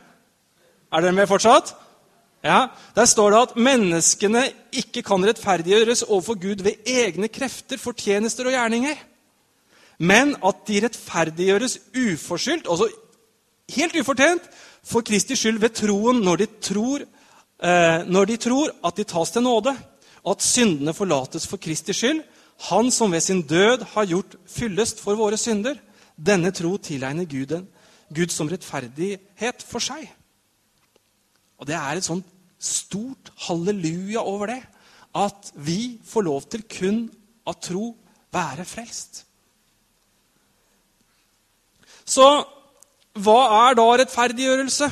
Er 0.93 1.01
dere 1.01 1.13
med 1.13 1.29
fortsatt? 1.29 1.75
Ja, 2.45 2.69
Der 2.95 3.05
står 3.07 3.31
det 3.31 3.43
at 3.43 3.57
menneskene 3.57 4.51
ikke 4.73 5.03
kan 5.03 5.25
rettferdiggjøres 5.25 6.03
overfor 6.03 6.35
Gud 6.35 6.63
ved 6.65 6.87
egne 6.87 7.29
krefter, 7.29 7.79
fortjenester 7.79 8.47
og 8.47 8.53
gjerninger 8.53 8.97
men 10.03 10.35
at 10.43 10.65
de 10.67 10.81
rettferdiggjøres 10.83 11.79
uforskyldt, 11.95 12.69
altså 12.71 12.89
helt 13.77 13.97
ufortjent, 14.01 14.45
for 14.83 15.05
Kristi 15.07 15.37
skyld 15.39 15.61
ved 15.63 15.77
troen 15.79 16.23
når 16.25 16.41
de 16.41 16.49
tror, 16.67 17.05
eh, 17.63 18.01
når 18.11 18.31
de 18.33 18.37
tror 18.37 18.73
at 18.85 18.97
de 18.99 19.07
tas 19.07 19.31
til 19.31 19.45
nåde, 19.47 19.77
og 20.25 20.31
at 20.37 20.43
syndene 20.43 20.95
forlates 20.95 21.47
for 21.47 21.63
Kristi 21.63 21.95
skyld, 21.95 22.23
han 22.69 22.91
som 22.95 23.13
ved 23.13 23.23
sin 23.25 23.43
død 23.43 23.83
har 23.95 24.07
gjort 24.07 24.37
fyllest 24.47 25.01
for 25.03 25.19
våre 25.19 25.39
synder. 25.41 25.79
Denne 26.15 26.53
tro 26.55 26.77
tilegner 26.79 27.27
Gud, 27.27 27.57
Gud 28.13 28.31
som 28.31 28.51
rettferdighet 28.51 29.65
for 29.67 29.83
seg. 29.83 30.07
Og 31.59 31.67
Det 31.67 31.75
er 31.75 31.99
et 31.99 32.07
sånt 32.07 32.27
stort 32.63 33.33
halleluja 33.49 34.23
over 34.23 34.47
det. 34.47 34.63
At 35.15 35.53
vi 35.55 36.01
får 36.07 36.23
lov 36.23 36.43
til 36.51 36.63
kun 36.63 37.05
av 37.47 37.59
tro 37.61 37.97
være 38.33 38.65
frelst. 38.65 39.25
Så 42.05 42.27
hva 43.13 43.41
er 43.69 43.77
da 43.77 43.89
rettferdiggjørelse? 44.01 44.89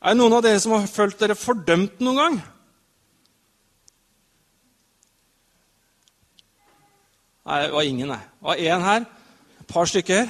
Er 0.00 0.14
det 0.14 0.16
noen 0.16 0.38
av 0.38 0.42
dere 0.46 0.60
som 0.62 0.72
har 0.78 0.88
følt 0.88 1.18
dere 1.20 1.36
fordømt 1.36 2.00
noen 2.00 2.20
gang? 2.22 2.40
Nei, 7.48 7.62
det 7.64 7.72
var 7.72 7.86
ingen, 7.88 8.10
nei. 8.12 8.20
Det 8.20 8.48
var 8.50 8.60
én 8.60 8.84
her. 8.84 9.06
Et 9.60 9.68
par 9.70 9.88
stykker. 9.88 10.28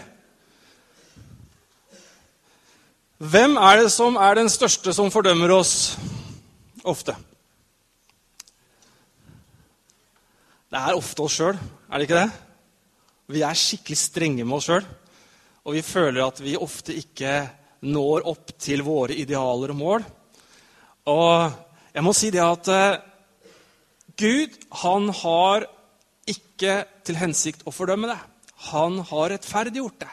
Hvem 3.20 3.56
er 3.60 3.82
det 3.82 3.90
som 3.92 4.14
er 4.16 4.38
den 4.38 4.48
største 4.48 4.94
som 4.96 5.10
fordømmer 5.12 5.52
oss 5.52 5.74
ofte? 6.88 7.16
Det 10.70 10.78
er 10.78 10.94
ofte 10.94 11.26
oss 11.26 11.34
sjøl, 11.34 11.58
er 11.90 11.98
det 11.98 12.06
ikke 12.06 12.20
det? 12.20 12.30
Vi 13.34 13.42
er 13.42 13.58
skikkelig 13.58 13.98
strenge 13.98 14.46
med 14.46 14.56
oss 14.60 14.68
sjøl. 14.70 14.86
Og 15.66 15.74
vi 15.76 15.82
føler 15.84 16.22
at 16.24 16.38
vi 16.40 16.54
ofte 16.56 16.94
ikke 16.96 17.34
når 17.90 18.24
opp 18.30 18.54
til 18.60 18.84
våre 18.86 19.18
idealer 19.18 19.74
og 19.74 19.78
mål. 19.82 20.06
Og 21.10 21.58
jeg 21.90 22.06
må 22.06 22.14
si 22.16 22.30
det 22.32 22.42
at 22.44 22.70
uh, 22.70 23.02
Gud, 24.20 24.56
han 24.82 25.10
har 25.20 25.66
ikke 26.32 26.80
til 27.06 27.18
hensikt 27.20 27.66
å 27.66 27.74
fordømme 27.74 28.10
det. 28.10 28.18
Han 28.70 29.00
har 29.08 29.34
rettferdiggjort 29.34 30.00
det. 30.02 30.10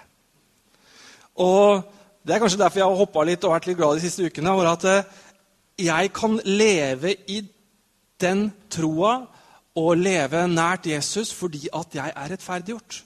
Og 1.43 1.83
det 2.25 2.35
er 2.35 2.41
kanskje 2.43 2.59
derfor 2.59 2.81
jeg 2.81 2.89
har 2.89 2.99
hoppa 2.99 3.23
litt 3.27 3.45
og 3.45 3.53
vært 3.53 3.67
litt 3.69 3.79
glad 3.79 3.97
de 3.97 4.05
siste 4.07 4.25
ukene. 4.25 4.51
over 4.51 4.71
at 4.73 4.85
uh, 4.85 5.25
jeg 5.77 6.11
kan 6.13 6.39
leve 6.43 7.13
i 7.29 7.41
den 8.21 8.47
troa 8.73 9.19
og 9.77 9.99
leve 9.99 10.47
nært 10.49 10.89
Jesus 10.89 11.31
fordi 11.35 11.67
at 11.73 11.93
jeg 11.95 12.13
er 12.15 12.31
rettferdiggjort. 12.33 13.03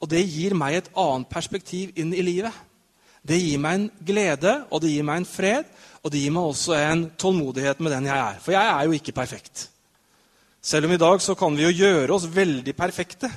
Og 0.00 0.10
det 0.10 0.24
gir 0.24 0.56
meg 0.58 0.78
et 0.78 0.90
annet 0.96 1.28
perspektiv 1.30 1.92
inn 2.00 2.14
i 2.16 2.24
livet. 2.24 2.52
Det 3.24 3.38
gir 3.40 3.60
meg 3.60 3.78
en 3.78 3.86
glede, 4.04 4.54
og 4.70 4.82
det 4.84 4.90
gir 4.92 5.04
meg 5.06 5.22
en 5.22 5.28
fred, 5.28 5.68
og 6.04 6.12
det 6.12 6.20
gir 6.20 6.32
meg 6.34 6.48
også 6.50 6.74
en 6.76 7.06
tålmodighet 7.16 7.80
med 7.80 7.94
den 7.94 8.08
jeg 8.10 8.18
er. 8.20 8.40
For 8.44 8.52
jeg 8.52 8.68
er 8.68 8.84
jo 8.84 8.98
ikke 8.98 9.16
perfekt. 9.16 9.68
Selv 10.64 10.86
om 10.88 10.92
i 10.94 10.96
dag 10.96 11.20
så 11.20 11.34
kan 11.36 11.52
vi 11.52 11.66
jo 11.66 11.74
gjøre 11.76 12.14
oss 12.14 12.24
veldig 12.32 12.72
perfekte. 12.72 13.28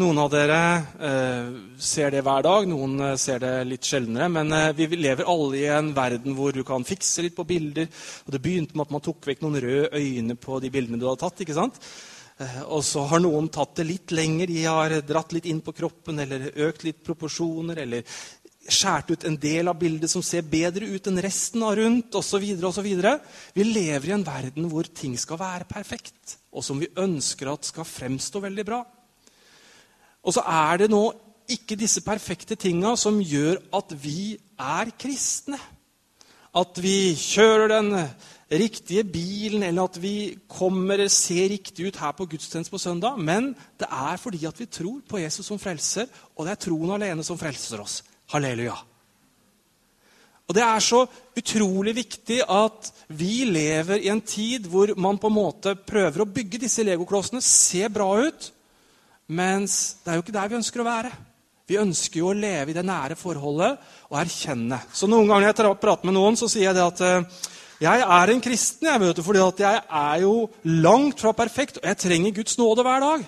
Noen 0.00 0.16
av 0.22 0.30
dere 0.32 0.60
eh, 1.06 1.50
ser 1.76 2.14
det 2.14 2.22
hver 2.24 2.46
dag, 2.46 2.64
noen 2.70 2.94
eh, 3.10 3.18
ser 3.20 3.42
det 3.42 3.50
litt 3.68 3.84
sjeldnere. 3.84 4.30
Men 4.32 4.54
eh, 4.56 4.70
vi 4.78 4.88
lever 4.96 5.28
alle 5.28 5.58
i 5.60 5.66
en 5.68 5.92
verden 5.94 6.32
hvor 6.38 6.56
du 6.56 6.62
kan 6.64 6.86
fikse 6.88 7.26
litt 7.26 7.36
på 7.36 7.44
bilder. 7.44 7.90
Og 8.24 8.32
det 8.32 8.40
begynte 8.40 8.72
med 8.72 8.86
at 8.86 8.94
man 8.96 9.04
tok 9.04 9.28
vekk 9.28 9.44
noen 9.44 9.60
røde 9.66 10.00
øyne 10.00 10.38
på 10.40 10.62
de 10.64 10.72
bildene 10.72 11.02
du 11.02 11.04
hadde 11.10 11.20
tatt. 11.26 11.44
ikke 11.44 11.58
sant? 11.60 11.76
Eh, 12.40 12.56
og 12.64 12.80
så 12.88 13.04
har 13.12 13.20
noen 13.20 13.52
tatt 13.52 13.76
det 13.82 13.86
litt 13.92 14.16
lenger. 14.16 14.48
De 14.48 14.64
har 14.64 14.96
dratt 15.04 15.36
litt 15.36 15.50
inn 15.52 15.60
på 15.60 15.76
kroppen 15.76 16.24
eller 16.24 16.48
økt 16.70 16.88
litt 16.88 17.04
proporsjoner. 17.04 17.84
Eller 17.84 18.16
skåret 18.68 19.10
ut 19.10 19.24
en 19.28 19.36
del 19.40 19.68
av 19.68 19.78
bildet 19.80 20.10
som 20.10 20.22
ser 20.24 20.46
bedre 20.46 20.86
ut 20.88 21.06
enn 21.10 21.20
resten 21.22 21.62
av 21.66 21.76
rundt 21.78 22.14
osv. 22.16 22.44
Vi 22.44 23.66
lever 23.66 24.08
i 24.08 24.14
en 24.16 24.26
verden 24.26 24.68
hvor 24.70 24.88
ting 24.88 25.16
skal 25.20 25.40
være 25.40 25.68
perfekt, 25.68 26.38
og 26.52 26.64
som 26.64 26.80
vi 26.80 26.90
ønsker 26.96 27.52
at 27.52 27.68
skal 27.68 27.88
fremstå 27.88 28.42
veldig 28.44 28.66
bra. 28.66 28.82
Og 30.24 30.36
så 30.36 30.44
er 30.48 30.84
det 30.84 30.90
nå 30.92 31.04
ikke 31.52 31.76
disse 31.76 32.00
perfekte 32.04 32.56
tinga 32.56 32.94
som 32.96 33.20
gjør 33.20 33.60
at 33.76 33.92
vi 34.00 34.36
er 34.56 34.92
kristne. 34.96 35.60
At 36.54 36.78
vi 36.78 37.12
kjører 37.18 37.72
den 37.72 37.90
riktige 38.54 39.02
bilen, 39.04 39.64
eller 39.66 39.88
at 39.88 39.98
vi 40.00 40.38
kommer 40.48 41.02
ser 41.10 41.48
riktig 41.50 41.88
ut 41.88 41.98
her 41.98 42.14
på 42.14 42.28
gudstjeneste 42.30 42.70
på 42.70 42.78
søndag. 42.78 43.18
Men 43.18 43.52
det 43.80 43.88
er 43.90 44.16
fordi 44.22 44.44
at 44.46 44.60
vi 44.60 44.70
tror 44.70 45.00
på 45.08 45.18
Jesus 45.18 45.50
som 45.50 45.58
frelser, 45.58 46.06
og 46.36 46.46
det 46.46 46.54
er 46.54 46.64
troen 46.68 46.94
alene 46.94 47.26
som 47.26 47.38
frelser 47.40 47.82
oss. 47.82 48.02
Halleluja. 48.34 48.76
Og 50.44 50.54
Det 50.54 50.62
er 50.62 50.82
så 50.84 51.04
utrolig 51.38 51.94
viktig 51.96 52.42
at 52.44 52.90
vi 53.16 53.46
lever 53.48 54.02
i 54.04 54.10
en 54.12 54.20
tid 54.20 54.66
hvor 54.68 54.92
man 55.00 55.16
på 55.18 55.30
en 55.30 55.38
måte 55.38 55.72
prøver 55.74 56.20
å 56.20 56.28
bygge 56.28 56.60
disse 56.66 56.84
legoklossene, 56.84 57.40
se 57.40 57.88
bra 57.88 58.10
ut, 58.26 58.50
mens 59.32 60.02
det 60.04 60.12
er 60.12 60.18
jo 60.18 60.24
ikke 60.24 60.36
der 60.36 60.50
vi 60.52 60.58
ønsker 60.60 60.82
å 60.82 60.88
være. 60.90 61.12
Vi 61.64 61.80
ønsker 61.80 62.20
jo 62.20 62.28
å 62.28 62.36
leve 62.36 62.74
i 62.74 62.76
det 62.76 62.84
nære 62.84 63.16
forholdet 63.16 63.80
og 64.10 64.18
erkjenne. 64.20 64.82
Så 64.92 65.08
Noen 65.08 65.30
ganger 65.30 65.54
når 65.56 65.70
jeg 65.70 65.80
prater 65.80 66.10
med 66.10 66.16
noen, 66.18 66.36
så 66.36 66.48
sier 66.52 66.68
jeg 66.68 66.76
det 66.76 66.84
at 66.84 67.00
eh, 67.06 67.38
jeg 67.80 68.04
er 68.04 68.32
en 68.34 68.44
kristen, 68.44 68.90
jeg, 68.90 69.00
vet 69.00 69.22
fordi 69.24 69.40
jeg 69.64 69.80
er 69.80 70.18
jo 70.26 70.34
langt 70.84 71.24
fra 71.24 71.32
perfekt, 71.32 71.80
og 71.80 71.88
jeg 71.88 72.02
trenger 72.04 72.36
Guds 72.36 72.58
nåde 72.60 72.84
hver 72.84 73.00
dag. 73.00 73.24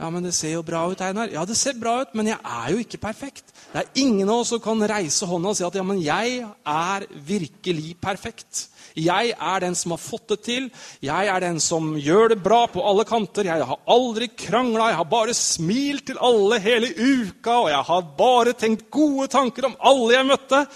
Ja, 0.00 0.08
men 0.10 0.24
det 0.24 0.32
ser 0.34 0.54
jo 0.56 0.62
bra 0.66 0.86
ut, 0.90 1.00
Einar. 1.04 1.30
Ja, 1.30 1.44
det 1.46 1.54
ser 1.60 1.76
bra 1.78 1.98
ut, 2.02 2.14
men 2.16 2.30
jeg 2.32 2.40
er 2.40 2.72
jo 2.72 2.80
ikke 2.80 2.98
perfekt. 3.02 3.52
Det 3.72 3.82
er 3.82 4.00
ingen 4.02 4.28
av 4.28 4.42
oss 4.42 4.50
som 4.54 4.60
kan 4.64 4.80
reise 4.88 5.28
hånda 5.28 5.52
og 5.52 5.58
si 5.58 5.64
at 5.66 5.76
ja, 5.78 5.84
men 5.86 6.00
jeg 6.02 6.40
er 6.42 7.04
virkelig 7.28 7.94
perfekt. 8.02 8.66
Jeg 8.98 9.32
er 9.32 9.62
den 9.64 9.76
som 9.78 9.94
har 9.94 10.00
fått 10.02 10.32
det 10.34 10.38
til. 10.48 10.66
Jeg 11.04 11.28
er 11.32 11.44
den 11.44 11.60
som 11.62 11.92
gjør 11.96 12.32
det 12.34 12.40
bra 12.44 12.64
på 12.72 12.82
alle 12.88 13.06
kanter. 13.08 13.48
Jeg 13.48 13.68
har 13.68 13.84
aldri 13.94 14.28
krangla, 14.32 14.90
jeg 14.90 15.00
har 15.00 15.08
bare 15.12 15.36
smilt 15.36 16.08
til 16.10 16.20
alle 16.24 16.58
hele 16.64 16.90
uka, 16.96 17.54
og 17.62 17.70
jeg 17.72 17.88
har 17.92 18.10
bare 18.18 18.56
tenkt 18.58 18.88
gode 18.92 19.30
tanker 19.32 19.70
om 19.70 19.78
alle 19.80 20.18
jeg 20.18 20.28
møtte. 20.32 20.66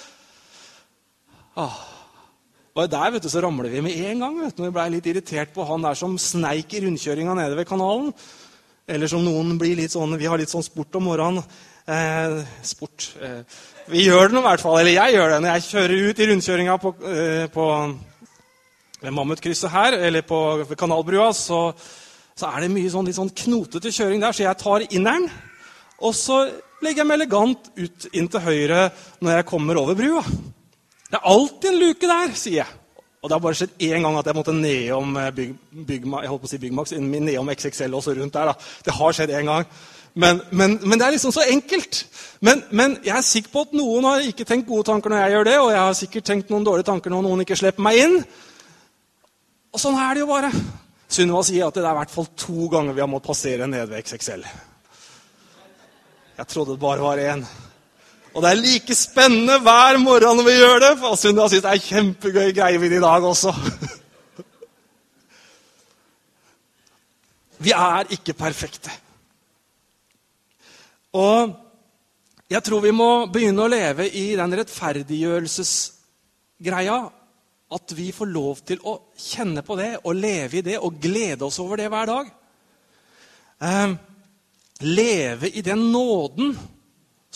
Ah, 1.57 1.77
Og 2.77 2.91
der 2.93 3.13
vet 3.15 3.25
du, 3.25 3.31
så 3.33 3.41
ramler 3.41 3.73
vi 3.73 3.81
med 3.81 3.97
en 3.97 4.21
gang. 4.21 4.35
vet 4.45 4.57
du, 4.57 4.63
når 4.63 4.69
vi 4.69 4.77
blei 4.77 4.91
litt 4.93 5.07
irritert 5.09 5.55
på 5.57 5.65
han 5.65 5.85
der 5.85 5.97
som 5.97 6.19
sneik 6.21 6.75
i 6.77 6.83
rundkjøringa 6.85 7.37
nede 7.39 7.57
ved 7.57 7.69
kanalen. 7.69 8.11
Eller 8.87 9.11
som 9.11 9.25
noen 9.25 9.57
blir 9.59 9.75
litt 9.79 9.91
sånn 9.91 10.15
Vi 10.19 10.29
har 10.31 10.39
litt 10.39 10.53
sånn 10.53 10.65
sport 10.65 10.95
om 10.99 11.09
morgenen. 11.09 11.43
Eh, 11.87 12.37
sport 12.67 13.09
eh, 13.23 13.43
Vi 13.91 14.05
gjør 14.07 14.29
det 14.29 14.37
nå 14.37 14.43
i 14.45 14.47
hvert 14.47 14.63
fall. 14.63 14.79
Eller 14.81 14.95
jeg 14.95 15.17
gjør 15.17 15.35
det 15.35 15.41
når 15.43 15.57
jeg 15.57 15.67
kjører 15.71 16.05
ut 16.07 16.21
i 16.21 16.29
rundkjøringa 16.31 16.77
på, 16.83 16.93
eh, 17.11 17.47
på 17.51 17.67
Mammutkrysset 19.07 19.71
her, 19.71 19.99
eller 20.09 20.25
på 20.27 20.39
Kanalbrua, 20.79 21.29
så, 21.37 21.61
så, 22.35 22.49
er 22.49 22.65
det 22.65 22.71
mye 22.73 22.91
sånn, 22.91 23.07
litt 23.07 23.19
sånn 23.19 23.35
knotete 23.43 23.93
kjøring 23.93 24.23
der. 24.23 24.35
Så 24.35 24.47
jeg 24.47 24.59
tar 24.63 24.87
inneren, 24.89 25.29
og 26.01 26.15
så 26.17 26.41
legger 26.83 27.03
jeg 27.03 27.11
meg 27.11 27.21
elegant 27.21 27.71
ut 27.77 28.09
inn 28.17 28.31
til 28.33 28.43
høyre 28.47 28.89
når 29.21 29.39
jeg 29.39 29.49
kommer 29.51 29.79
over 29.83 29.99
brua. 29.99 30.25
Det 31.07 31.21
er 31.21 31.31
alltid 31.31 31.71
en 31.71 31.81
luke 31.83 32.11
der, 32.11 32.35
sier 32.39 32.63
jeg. 32.65 32.86
Og 33.27 33.31
det 33.31 33.35
har 33.35 33.43
bare 33.43 33.59
skjedd 33.59 33.81
én 33.83 34.05
gang 34.07 34.17
at 34.21 34.29
jeg 34.31 34.39
måtte 34.39 34.53
nedom 34.55 35.17
eh, 35.19 35.33
bygg, 35.35 35.55
bygg, 35.89 36.05
jeg 36.07 36.31
holdt 36.31 36.43
på 36.45 36.47
å 36.47 36.51
si 36.53 36.59
Byggmax, 36.63 36.93
nedom 37.03 37.49
XXL 37.51 37.97
også 37.99 38.15
rundt 38.15 38.37
der. 38.39 38.53
da. 38.53 38.53
Det 38.87 38.95
har 38.95 39.17
skjedd 39.17 39.33
én 39.35 39.51
gang. 39.51 39.65
Men, 40.15 40.39
men, 40.55 40.77
men, 40.79 40.95
det 40.95 41.09
er 41.09 41.17
liksom 41.17 41.35
så 41.35 41.43
enkelt. 41.51 42.05
Men, 42.39 42.63
men, 42.71 42.95
jeg 43.03 43.17
er 43.17 43.27
sikker 43.27 43.51
på 43.51 43.65
at 43.67 43.75
noen 43.75 44.07
har 44.07 44.29
ikke 44.31 44.47
tenkt 44.47 44.71
gode 44.71 44.87
tanker 44.87 45.11
når 45.11 45.25
jeg 45.25 45.35
gjør 45.35 45.49
det, 45.51 45.57
og 45.59 45.73
jeg 45.75 45.83
har 45.83 45.99
sikkert 45.99 46.29
tenkt 46.31 46.55
noen 46.55 46.69
dårlige 46.71 46.87
tanker 46.87 47.11
når 47.11 47.27
noen 47.27 47.43
ikke 47.43 47.59
slipper 47.59 47.83
meg 47.89 47.99
inn. 48.05 48.17
Og 49.75 49.83
sånn 49.83 49.99
er 49.99 50.15
det 50.15 50.23
jo 50.23 50.31
bare. 50.31 50.55
Sunniva 51.11 51.43
sier 51.51 51.67
at 51.67 51.75
det 51.75 51.83
er 51.83 51.91
i 51.91 51.99
hvert 51.99 52.15
fall 52.15 52.31
to 52.47 52.71
ganger 52.71 52.95
vi 52.95 53.03
har 53.03 53.11
måttet 53.11 53.33
passere 53.35 53.67
ned 53.67 53.91
ved 53.91 54.07
XXL. 54.07 54.47
Jeg 56.39 56.53
trodde 56.55 56.77
det 56.77 56.85
bare 56.87 57.03
var 57.03 57.27
én. 57.27 57.43
Og 58.37 58.43
det 58.45 58.51
er 58.51 58.59
like 58.61 58.93
spennende 58.93 59.55
hver 59.65 59.97
morgen 59.97 60.37
når 60.37 60.45
vi 60.45 60.53
gjør 60.59 60.83
det. 60.83 60.91
For 61.01 61.17
Sunniva 61.17 61.49
syns 61.49 61.65
det 61.65 61.71
er 61.73 61.87
kjempegøy 61.87 62.51
greie 62.59 62.81
vi 62.83 62.91
i 62.93 62.99
dag 63.01 63.25
også. 63.25 63.53
Vi 67.57 67.73
er 67.73 68.05
ikke 68.13 68.37
perfekte. 68.37 68.93
Og 71.17 71.57
jeg 72.53 72.61
tror 72.63 72.81
vi 72.85 72.93
må 72.93 73.27
begynne 73.33 73.65
å 73.65 73.73
leve 73.73 74.13
i 74.13 74.37
den 74.37 74.53
rettferdiggjørelsesgreia. 74.61 77.09
At 77.73 77.97
vi 77.97 78.13
får 78.13 78.29
lov 78.29 78.61
til 78.69 78.77
å 78.85 79.09
kjenne 79.17 79.65
på 79.65 79.73
det 79.81 80.05
og 80.05 80.21
leve 80.21 80.61
i 80.61 80.63
det 80.69 80.77
og 80.77 81.01
glede 81.01 81.49
oss 81.49 81.57
over 81.65 81.81
det 81.81 81.89
hver 81.91 82.07
dag. 82.13 82.29
Eh, 83.65 83.97
leve 84.85 85.49
i 85.49 85.65
den 85.65 85.89
nåden 85.97 86.76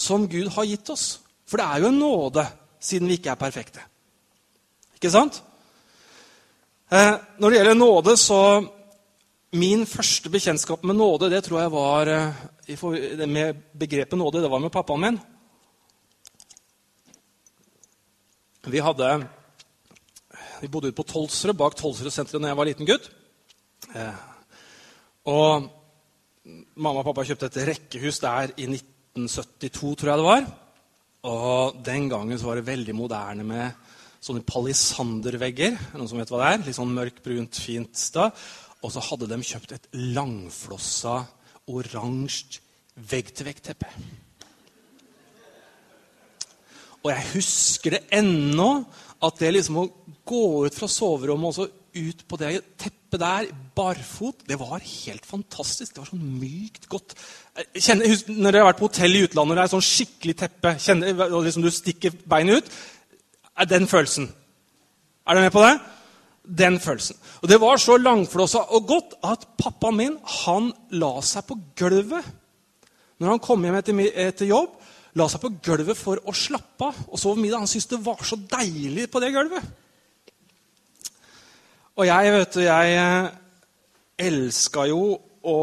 som 0.01 0.27
Gud 0.31 0.49
har 0.57 0.69
gitt 0.69 0.91
oss. 0.93 1.21
For 1.49 1.61
det 1.61 1.67
er 1.67 1.83
jo 1.83 1.91
en 1.91 2.01
nåde, 2.01 2.45
siden 2.81 3.11
vi 3.11 3.19
ikke 3.19 3.35
er 3.35 3.41
perfekte. 3.41 3.85
Ikke 4.97 5.13
sant? 5.13 5.43
Eh, 6.91 7.17
når 7.39 7.51
det 7.51 7.59
gjelder 7.61 7.81
nåde, 7.81 8.17
så 8.17 8.43
Min 9.51 9.81
første 9.83 10.31
bekjentskap 10.31 10.85
med 10.87 10.95
nåde 10.95 11.27
det 11.27 11.41
tror 11.43 11.59
jeg 11.59 11.71
var 11.75 12.07
eh, 12.07 13.27
med 13.27 13.57
begrepet 13.75 14.19
nåde, 14.19 14.43
det 14.45 14.51
var 14.51 14.63
med 14.63 14.71
pappaen 14.71 15.01
min. 15.01 15.19
Vi 18.71 18.79
hadde 18.79 19.09
vi 20.61 20.69
bodde 20.69 20.93
ute 20.93 20.97
på 20.97 21.07
Tolsrud, 21.09 21.57
bak 21.57 21.75
Tolsrud-senteret 21.75 22.43
da 22.45 22.53
jeg 22.53 22.59
var 22.61 22.69
liten 22.69 22.87
gutt. 22.87 23.11
Eh, 23.97 24.23
og 25.27 25.67
mamma 26.77 27.01
og 27.01 27.09
pappa 27.09 27.25
kjøpte 27.27 27.51
et 27.51 27.61
rekkehus 27.73 28.21
der 28.23 28.53
i 28.55 28.69
19 28.69 29.00
1972, 29.17 29.95
tror 29.99 30.13
jeg 30.13 30.21
det 30.21 30.29
var. 30.29 30.47
Og 31.31 31.81
den 31.85 32.09
gangen 32.09 32.39
så 32.39 32.49
var 32.49 32.61
det 32.61 32.69
veldig 32.69 32.95
moderne 32.97 33.45
med 33.47 33.91
sånne 34.21 34.45
palisandervegger. 34.47 35.77
Noen 35.97 36.09
som 36.09 36.21
vet 36.21 36.33
hva 36.33 36.41
det 36.43 36.49
er? 36.53 36.65
Litt 36.69 36.79
sånn 36.79 36.97
mørkbrunt, 36.97 37.61
fint 37.61 37.99
sted. 37.99 38.43
Og 38.81 38.95
så 38.95 39.03
hadde 39.05 39.29
de 39.29 39.41
kjøpt 39.45 39.75
et 39.77 39.89
langflossa, 40.17 41.21
oransje 41.71 42.63
vegg-til-vegg-teppe. 43.11 43.89
Og 47.01 47.13
jeg 47.13 47.29
husker 47.35 47.97
det 47.97 48.03
ennå, 48.13 48.71
at 49.25 49.41
det 49.41 49.53
liksom 49.53 49.79
å 49.81 49.89
gå 50.29 50.45
ut 50.67 50.77
fra 50.77 50.89
soverommet 50.89 51.51
og 51.51 51.57
så 51.57 51.67
ut 51.95 52.25
på 52.29 52.39
det 52.41 52.53
teppet 52.81 53.21
der, 53.21 53.51
barfot, 53.75 54.45
det 54.49 54.59
var 54.61 54.79
helt 54.79 55.27
fantastisk. 55.27 55.95
Det 55.95 56.03
var 56.03 56.11
sånn 56.13 56.39
mykt, 56.41 56.87
godt. 56.91 57.17
Kjenner, 57.75 58.11
husk, 58.13 58.31
når 58.31 58.51
dere 58.55 58.65
har 58.65 58.71
vært 58.71 58.81
på 58.81 58.89
hotell 58.89 59.19
i 59.19 59.23
utlandet 59.27 59.55
og 59.55 59.59
det 59.59 59.65
er 59.65 59.73
sånn 59.75 59.87
skikkelig 59.91 60.37
teppe, 60.45 60.75
kjenner, 60.83 61.25
og 61.29 61.45
liksom 61.47 61.65
du 61.65 61.71
stikker 61.75 62.17
beinet 62.31 62.61
ut 62.61 62.75
er 63.61 63.69
Den 63.69 63.89
følelsen. 63.89 64.31
Er 65.27 65.35
du 65.35 65.41
med 65.41 65.53
på 65.53 65.63
det? 65.63 65.75
Den 66.59 66.81
følelsen. 66.81 67.17
Og 67.43 67.49
Det 67.49 67.61
var 67.61 67.77
så 67.77 67.97
langflåsa 67.97 68.59
og 68.59 68.87
godt 68.87 69.15
at 69.25 69.47
pappaen 69.59 69.97
min 69.97 70.19
han 70.45 70.73
la 70.91 71.21
seg 71.21 71.45
på 71.47 71.59
gulvet 71.77 72.25
når 73.21 73.29
han 73.35 73.43
kom 73.45 73.65
hjem 73.65 73.77
etter, 73.77 73.99
etter 74.17 74.49
jobb. 74.49 74.79
La 75.19 75.27
seg 75.29 75.43
på 75.43 75.51
gulvet 75.63 75.99
for 75.99 76.23
å 76.25 76.33
slappe 76.33 76.87
av 76.87 76.97
og 77.11 77.19
sove 77.21 77.37
middag. 77.37 77.61
Han 77.61 77.69
syntes 77.69 77.91
det 77.91 78.01
var 78.05 78.23
så 78.25 78.39
deilig 78.39 79.11
på 79.13 79.21
det 79.21 79.33
gulvet. 79.35 79.67
Og 82.01 82.07
jeg, 82.09 82.31
vet 82.33 82.55
du, 82.57 82.63
jeg 82.65 82.93
eh, 82.97 83.27
elska 84.25 84.87
jo 84.89 85.19
å 85.45 85.57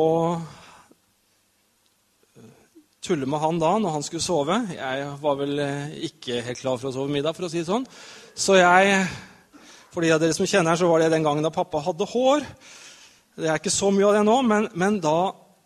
tulle 3.01 3.25
med 3.25 3.41
han 3.41 3.57
da 3.57 3.71
når 3.81 3.95
han 3.95 4.05
skulle 4.05 4.21
sove. 4.21 4.59
Jeg 4.69 5.07
var 5.23 5.39
vel 5.39 5.63
eh, 5.63 5.95
ikke 6.11 6.43
helt 6.45 6.61
klar 6.61 6.77
for 6.77 6.91
å 6.91 6.93
sove 6.93 7.09
middag, 7.09 7.33
for 7.33 7.47
å 7.47 7.49
si 7.49 7.63
det 7.63 7.71
sånn. 7.71 7.89
Så 8.37 8.59
jeg 8.59 9.01
For 9.89 10.05
de 10.05 10.13
av 10.13 10.21
dere 10.21 10.37
som 10.37 10.45
kjenner 10.45 10.75
her, 10.75 10.77
så 10.77 10.91
var 10.91 11.01
det 11.01 11.09
den 11.15 11.25
gangen 11.25 11.41
da 11.41 11.49
pappa 11.49 11.81
hadde 11.81 12.05
hår. 12.05 12.45
Det 13.33 13.49
er 13.49 13.57
ikke 13.57 13.73
så 13.73 13.89
mye 13.89 14.05
av 14.05 14.19
det 14.19 14.25
nå, 14.27 14.35
men, 14.45 14.69
men 14.77 15.01
da 15.01 15.17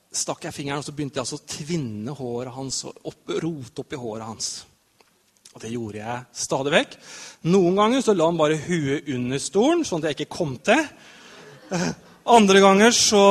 stakk 0.08 0.48
jeg 0.48 0.56
fingeren 0.56 0.80
og 0.80 0.88
så 0.88 0.96
begynte 0.96 1.20
jeg 1.20 1.26
altså 1.26 1.42
å 1.42 1.50
tvinne 1.52 2.16
håret 2.16 2.56
hans 2.56 2.86
og 2.88 3.12
opp, 3.12 3.36
rote 3.44 3.84
opp 3.84 3.92
i 3.92 4.00
håret 4.00 4.30
hans. 4.30 4.54
Og 5.52 5.64
det 5.64 5.74
gjorde 5.74 6.00
jeg 6.00 6.44
stadig 6.44 6.72
vekk. 6.72 6.94
Noen 7.52 7.80
ganger 7.80 8.04
så 8.06 8.16
la 8.16 8.30
han 8.30 8.40
bare 8.40 8.60
huet 8.68 9.10
under 9.12 9.42
stolen, 9.42 9.84
sånn 9.88 10.04
at 10.04 10.12
jeg 10.12 10.22
ikke 10.22 10.38
kom 10.38 10.56
til. 10.64 10.84
Andre 12.38 12.62
ganger 12.64 12.96
så 12.96 13.24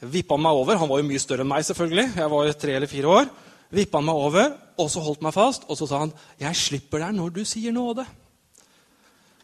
vippa 0.00 0.36
han 0.36 0.44
meg 0.46 0.60
over. 0.60 0.78
Han 0.80 0.88
var 0.88 1.02
jo 1.02 1.08
mye 1.08 1.20
større 1.20 1.44
enn 1.44 1.50
meg, 1.50 1.66
selvfølgelig. 1.66 2.06
Jeg 2.16 2.32
var 2.32 2.52
tre 2.60 2.76
eller 2.78 2.90
fire 2.90 3.12
år. 3.20 3.32
Vippa 3.76 4.00
han 4.00 4.08
meg 4.08 4.22
over, 4.28 4.54
og 4.80 4.92
så 4.92 5.02
holdt 5.04 5.24
meg 5.26 5.34
fast, 5.36 5.66
og 5.68 5.76
så 5.76 5.88
sa 5.88 6.04
han, 6.04 6.12
'Jeg 6.38 6.56
slipper 6.56 6.98
deg 7.00 7.14
når 7.16 7.34
du 7.34 7.44
sier 7.44 7.72
nåde'. 7.72 8.06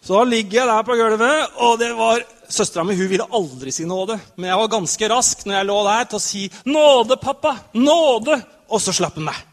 Så 0.03 0.19
da 0.19 0.25
ligger 0.25 0.59
jeg 0.59 0.67
der 0.67 0.83
på 0.83 0.97
gulvet, 0.99 1.49
og 1.57 1.79
det 1.79 1.93
var 1.97 2.25
Søstera 2.53 2.85
mi 2.85 2.95
ville 2.95 3.25
aldri 3.33 3.71
si 3.73 3.85
nåde. 3.85 4.21
Men 4.37 4.51
jeg 4.51 4.59
var 4.59 4.69
ganske 4.69 5.09
rask 5.09 5.47
når 5.47 5.55
jeg 5.55 5.67
lå 5.67 5.85
der, 5.85 6.05
til 6.05 6.17
å 6.17 6.21
si 6.21 6.51
'Nåde, 6.67 7.17
pappa! 7.17 7.57
Nåde!' 7.75 8.45
Og 8.69 8.81
så 8.81 8.93
slapp 8.93 9.15
han 9.15 9.25
meg. 9.25 9.52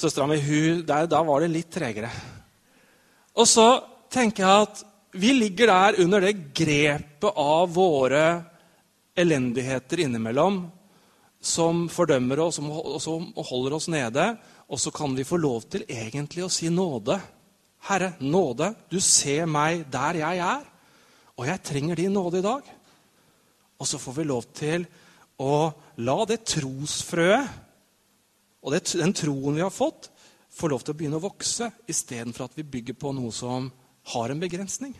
Søstera 0.00 0.24
mi 0.26 0.40
da 0.86 1.22
var 1.22 1.42
det 1.42 1.50
litt 1.52 1.70
tregere. 1.72 2.10
Og 3.36 3.46
så 3.48 3.66
tenker 4.08 4.46
jeg 4.46 4.68
at 4.68 4.84
vi 5.20 5.32
ligger 5.34 5.68
der 5.68 5.98
under 6.04 6.24
det 6.24 6.52
grepet 6.56 7.36
av 7.36 7.68
våre 7.74 8.24
elendigheter 9.18 10.06
innimellom 10.06 10.62
som 11.40 11.86
fordømmer 11.92 12.40
oss 12.46 12.60
og 12.62 12.96
som 13.02 13.28
holder 13.36 13.76
oss 13.76 13.90
nede. 13.92 14.26
Og 14.70 14.80
så 14.80 14.92
kan 14.94 15.16
vi 15.16 15.26
få 15.26 15.36
lov 15.40 15.66
til 15.68 15.84
egentlig 15.88 16.46
å 16.46 16.52
si 16.52 16.70
nåde. 16.72 17.18
Herre, 17.90 18.14
nåde, 18.20 18.74
du 18.88 19.00
ser 19.02 19.48
meg 19.50 19.86
der 19.90 20.20
jeg 20.20 20.40
er, 20.44 20.64
og 21.36 21.46
jeg 21.48 21.64
trenger 21.64 21.96
din 21.96 22.12
nåde 22.12 22.40
i 22.40 22.44
dag. 22.44 22.64
Og 23.80 23.88
så 23.88 23.98
får 23.98 24.20
vi 24.20 24.28
lov 24.28 24.46
til 24.54 24.84
å 25.40 25.72
la 26.04 26.18
det 26.28 26.42
trosfrøet 26.44 27.69
og 28.60 28.74
det, 28.74 28.82
den 29.00 29.14
troen 29.16 29.56
vi 29.56 29.64
har 29.64 29.72
fått, 29.72 30.10
får 30.50 30.72
lov 30.72 30.82
til 30.84 30.94
å 30.94 30.98
begynne 30.98 31.20
å 31.20 31.24
vokse 31.24 31.70
istedenfor 31.88 32.48
at 32.48 32.56
vi 32.58 32.66
bygger 32.66 32.98
på 32.98 33.12
noe 33.16 33.32
som 33.32 33.70
har 34.12 34.32
en 34.32 34.42
begrensning. 34.42 34.92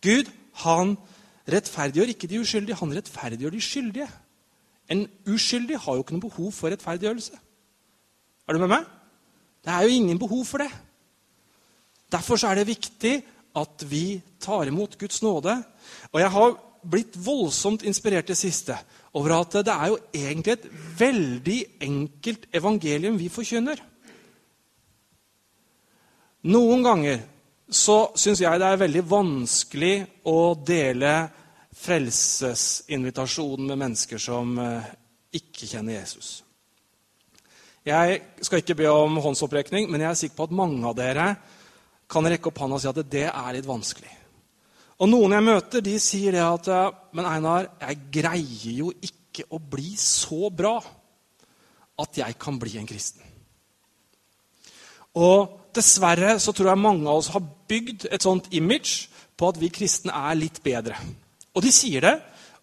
Gud 0.00 0.30
han 0.64 0.96
rettferdiggjør 1.50 2.14
ikke 2.14 2.30
de 2.30 2.40
uskyldige, 2.40 2.78
han 2.80 2.94
rettferdiggjør 2.96 3.54
de 3.54 3.62
skyldige. 3.64 4.08
En 4.90 5.04
uskyldig 5.30 5.78
har 5.84 5.96
jo 5.96 6.04
ikke 6.04 6.16
noe 6.16 6.26
behov 6.26 6.54
for 6.56 6.72
rettferdiggjørelse. 6.72 7.36
Er 8.48 8.56
du 8.56 8.62
med 8.62 8.72
meg? 8.72 8.86
Det 9.60 9.74
er 9.74 9.84
jo 9.84 9.98
ingen 10.00 10.18
behov 10.18 10.42
for 10.48 10.64
det. 10.64 10.70
Derfor 12.10 12.40
er 12.48 12.58
det 12.58 12.70
viktig 12.70 13.20
at 13.60 13.84
vi 13.90 14.20
tar 14.42 14.70
imot 14.70 14.96
Guds 14.98 15.22
nåde. 15.22 15.54
Og 16.10 16.20
jeg 16.20 16.32
har 16.34 16.56
blitt 16.90 17.14
voldsomt 17.14 17.84
inspirert 17.86 18.30
det 18.30 18.38
siste 18.40 18.78
over 19.18 19.34
at 19.40 19.58
det 19.66 19.74
er 19.74 19.90
jo 19.90 19.98
egentlig 20.14 20.52
et 20.54 20.66
veldig 21.00 21.58
enkelt 21.82 22.46
evangelium 22.54 23.18
vi 23.18 23.28
forkynner. 23.32 23.80
Noen 26.50 26.84
ganger 26.86 27.24
så 27.70 28.10
syns 28.18 28.40
jeg 28.42 28.60
det 28.60 28.68
er 28.68 28.80
veldig 28.80 29.02
vanskelig 29.10 29.94
å 30.30 30.54
dele 30.66 31.14
frelsesinvitasjonen 31.80 33.66
med 33.70 33.82
mennesker 33.82 34.20
som 34.20 34.56
eh, 34.58 34.88
ikke 35.38 35.68
kjenner 35.70 36.00
Jesus. 36.00 36.40
Jeg 37.86 38.20
skal 38.44 38.60
ikke 38.60 38.76
be 38.82 38.88
om 38.92 39.20
håndsopprekning, 39.24 39.88
men 39.88 40.02
jeg 40.02 40.10
er 40.10 40.18
sikker 40.22 40.36
på 40.36 40.48
at 40.48 40.56
mange 40.58 40.82
av 40.86 40.96
dere 40.98 41.28
kan 42.10 42.26
rekke 42.26 42.50
opp 42.50 42.58
hånda 42.60 42.76
og 42.76 42.82
si 42.82 42.90
at 42.90 43.04
det 43.08 43.28
er 43.30 43.54
litt 43.56 43.68
vanskelig. 43.68 44.19
Og 45.00 45.08
noen 45.08 45.32
jeg 45.32 45.46
møter, 45.46 45.84
de 45.84 45.96
sier 46.02 46.36
det 46.36 46.44
at 46.44 46.68
Men 47.16 47.28
Einar, 47.28 47.70
jeg 47.80 48.02
greier 48.20 48.72
jo 48.82 48.92
ikke 49.00 49.46
å 49.50 49.60
bli 49.62 49.94
så 49.96 50.50
bra 50.52 50.76
at 52.00 52.18
jeg 52.20 52.36
kan 52.40 52.58
bli 52.60 52.76
en 52.80 52.88
kristen. 52.88 53.24
Og 55.20 55.72
dessverre 55.74 56.36
så 56.40 56.52
tror 56.54 56.72
jeg 56.72 56.82
mange 56.82 57.08
av 57.08 57.20
oss 57.20 57.30
har 57.34 57.42
bygd 57.42 58.08
et 58.10 58.24
sånt 58.24 58.48
image 58.56 59.08
på 59.36 59.50
at 59.50 59.58
vi 59.60 59.72
kristne 59.72 60.14
er 60.14 60.38
litt 60.38 60.60
bedre. 60.64 60.98
Og 61.56 61.64
de 61.64 61.72
sier 61.74 62.04
det, 62.04 62.14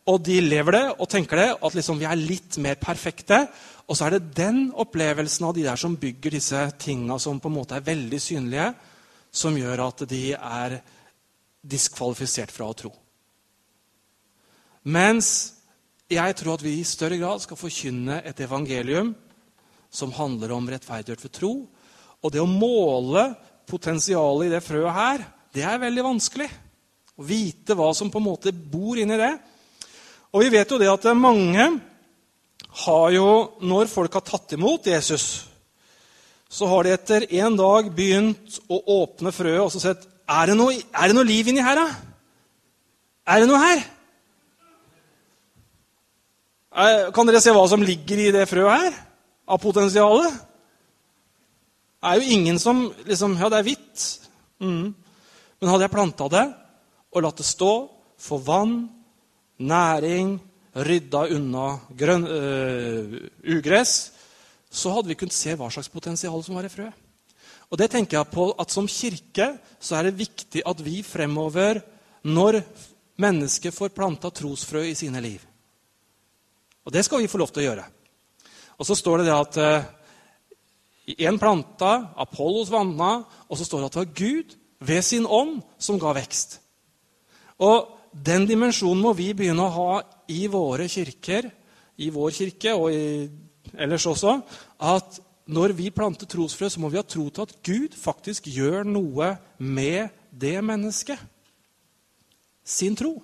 og 0.08 0.22
de 0.24 0.38
lever 0.40 0.78
det 0.78 0.86
og 0.96 1.10
tenker 1.12 1.42
det, 1.42 1.50
at 1.60 1.76
liksom 1.76 2.00
vi 2.00 2.08
er 2.08 2.20
litt 2.20 2.58
mer 2.64 2.78
perfekte. 2.80 3.42
Og 3.88 3.98
så 3.98 4.08
er 4.08 4.16
det 4.16 4.36
den 4.38 4.68
opplevelsen 4.72 5.50
av 5.50 5.56
de 5.58 5.66
der 5.66 5.80
som 5.80 5.98
bygger 6.00 6.38
disse 6.38 6.62
tinga 6.80 7.18
som 7.20 7.42
på 7.44 7.52
en 7.52 7.58
måte 7.58 7.76
er 7.78 7.88
veldig 7.88 8.22
synlige, 8.22 8.70
som 9.32 9.58
gjør 9.58 9.84
at 9.90 10.06
de 10.10 10.24
er 10.38 10.78
diskvalifisert 11.68 12.54
fra 12.54 12.70
å 12.70 12.78
tro. 12.78 12.92
Mens 14.88 15.30
jeg 16.08 16.36
tror 16.40 16.56
at 16.56 16.64
vi 16.64 16.78
i 16.80 16.88
større 16.88 17.18
grad 17.20 17.44
skal 17.44 17.60
forkynne 17.60 18.22
et 18.24 18.40
evangelium 18.40 19.12
som 19.92 20.14
handler 20.16 20.54
om 20.56 20.70
rettferdighet 20.72 21.26
ved 21.26 21.34
tro. 21.36 21.52
Og 22.24 22.32
det 22.32 22.40
å 22.40 22.48
måle 22.48 23.30
potensialet 23.68 24.48
i 24.48 24.54
det 24.56 24.64
frøet 24.64 24.96
her, 24.96 25.26
det 25.52 25.66
er 25.68 25.84
veldig 25.84 26.06
vanskelig. 26.06 26.48
Å 27.18 27.28
vite 27.28 27.76
hva 27.76 27.92
som 27.98 28.12
på 28.14 28.22
en 28.22 28.28
måte 28.30 28.54
bor 28.56 29.00
inni 29.00 29.20
det. 29.20 29.34
Og 30.32 30.44
vi 30.46 30.54
vet 30.54 30.72
jo 30.72 30.80
det 30.80 30.90
at 30.92 31.08
mange 31.18 31.68
har 32.86 33.08
jo, 33.12 33.30
når 33.60 33.90
folk 33.92 34.20
har 34.20 34.26
tatt 34.28 34.54
imot 34.56 34.88
Jesus, 34.88 35.48
så 36.48 36.68
har 36.72 36.86
de 36.86 36.94
etter 36.96 37.26
en 37.42 37.58
dag 37.60 37.90
begynt 37.96 38.60
å 38.72 38.80
åpne 39.02 39.34
frøet 39.36 39.66
og 39.66 39.74
så 39.74 39.82
sett 39.84 40.06
er 40.28 40.50
det, 40.50 40.58
noe, 40.60 40.76
er 40.76 41.08
det 41.08 41.16
noe 41.16 41.28
liv 41.28 41.48
inni 41.48 41.64
her, 41.64 41.80
da? 41.80 41.88
Er 43.28 43.44
det 43.44 43.48
noe 43.50 43.62
her? 43.62 43.84
Kan 47.16 47.30
dere 47.30 47.42
se 47.42 47.54
hva 47.56 47.64
som 47.72 47.84
ligger 47.84 48.20
i 48.22 48.32
det 48.36 48.46
frøet 48.50 48.84
her? 48.84 48.98
Av 49.48 49.60
potensialet? 49.64 50.36
Det 51.98 52.12
er 52.12 52.20
jo 52.20 52.36
ingen 52.36 52.60
som 52.62 52.84
liksom 53.08 53.38
Ja, 53.40 53.50
det 53.50 53.62
er 53.62 53.68
hvitt. 53.70 54.04
Mm. 54.62 54.94
Men 55.58 55.72
hadde 55.72 55.88
jeg 55.88 55.96
planta 55.96 56.28
det 56.32 56.46
og 57.16 57.24
latt 57.24 57.40
det 57.40 57.48
stå, 57.48 57.72
få 58.20 58.38
vann, 58.44 58.76
næring, 59.58 60.36
rydda 60.76 61.24
unna 61.34 61.68
grønn, 61.98 62.28
øh, 62.28 63.16
ugress, 63.56 64.12
så 64.70 64.92
hadde 64.94 65.10
vi 65.10 65.18
kunnet 65.18 65.34
se 65.34 65.56
hva 65.58 65.72
slags 65.72 65.90
potensial 65.90 66.44
som 66.44 66.60
var 66.60 66.68
i 66.68 66.72
frøet. 66.72 67.07
Og 67.68 67.80
det 67.80 67.90
tenker 67.92 68.20
jeg 68.20 68.32
på 68.32 68.52
at 68.60 68.72
Som 68.72 68.88
kirke 68.88 69.58
så 69.80 69.98
er 69.98 70.08
det 70.08 70.20
viktig 70.20 70.64
at 70.66 70.80
vi 70.84 71.02
fremover, 71.04 71.82
når 72.24 72.62
mennesker 73.20 73.72
får 73.72 73.96
planta 73.96 74.32
trosfrø 74.32 74.84
i 74.88 74.96
sine 74.96 75.22
liv 75.22 75.42
Og 76.86 76.94
det 76.94 77.06
skal 77.06 77.22
vi 77.22 77.28
få 77.28 77.40
lov 77.42 77.52
til 77.52 77.66
å 77.66 77.68
gjøre. 77.68 77.86
Og 78.78 78.86
så 78.88 78.96
står 78.96 79.20
det 79.20 79.28
det 79.28 79.36
at 79.36 79.58
én 81.18 81.34
eh, 81.36 81.40
planta, 81.42 82.14
Apollos 82.16 82.72
vanna, 82.72 83.26
og 83.50 83.58
så 83.58 83.66
står 83.66 83.82
det 83.82 83.88
at 83.90 83.96
det 83.98 84.04
var 84.04 84.18
Gud 84.22 84.56
ved 84.88 85.04
sin 85.04 85.26
ånd 85.26 85.62
som 85.82 86.00
ga 86.00 86.14
vekst. 86.16 86.60
Og 87.60 87.98
den 88.14 88.46
dimensjonen 88.48 89.02
må 89.04 89.14
vi 89.18 89.34
begynne 89.36 89.66
å 89.66 89.74
ha 89.74 90.02
i 90.32 90.46
våre 90.52 90.88
kirker, 90.92 91.50
i 91.98 92.10
vår 92.14 92.32
kirke 92.36 92.76
og 92.78 92.94
i, 92.94 93.28
ellers 93.76 94.06
også, 94.08 94.38
at 94.80 95.20
når 95.48 95.74
vi 95.78 95.92
planter 95.96 96.28
trosfrø, 96.30 96.70
så 96.70 96.82
må 96.84 96.92
vi 96.92 97.00
ha 97.00 97.06
tro 97.08 97.30
til 97.32 97.48
at 97.48 97.56
Gud 97.64 97.96
faktisk 97.98 98.50
gjør 98.52 98.88
noe 98.88 99.34
med 99.58 100.12
det 100.32 100.60
mennesket. 100.66 101.20
Sin 102.68 102.98
tro. 103.00 103.16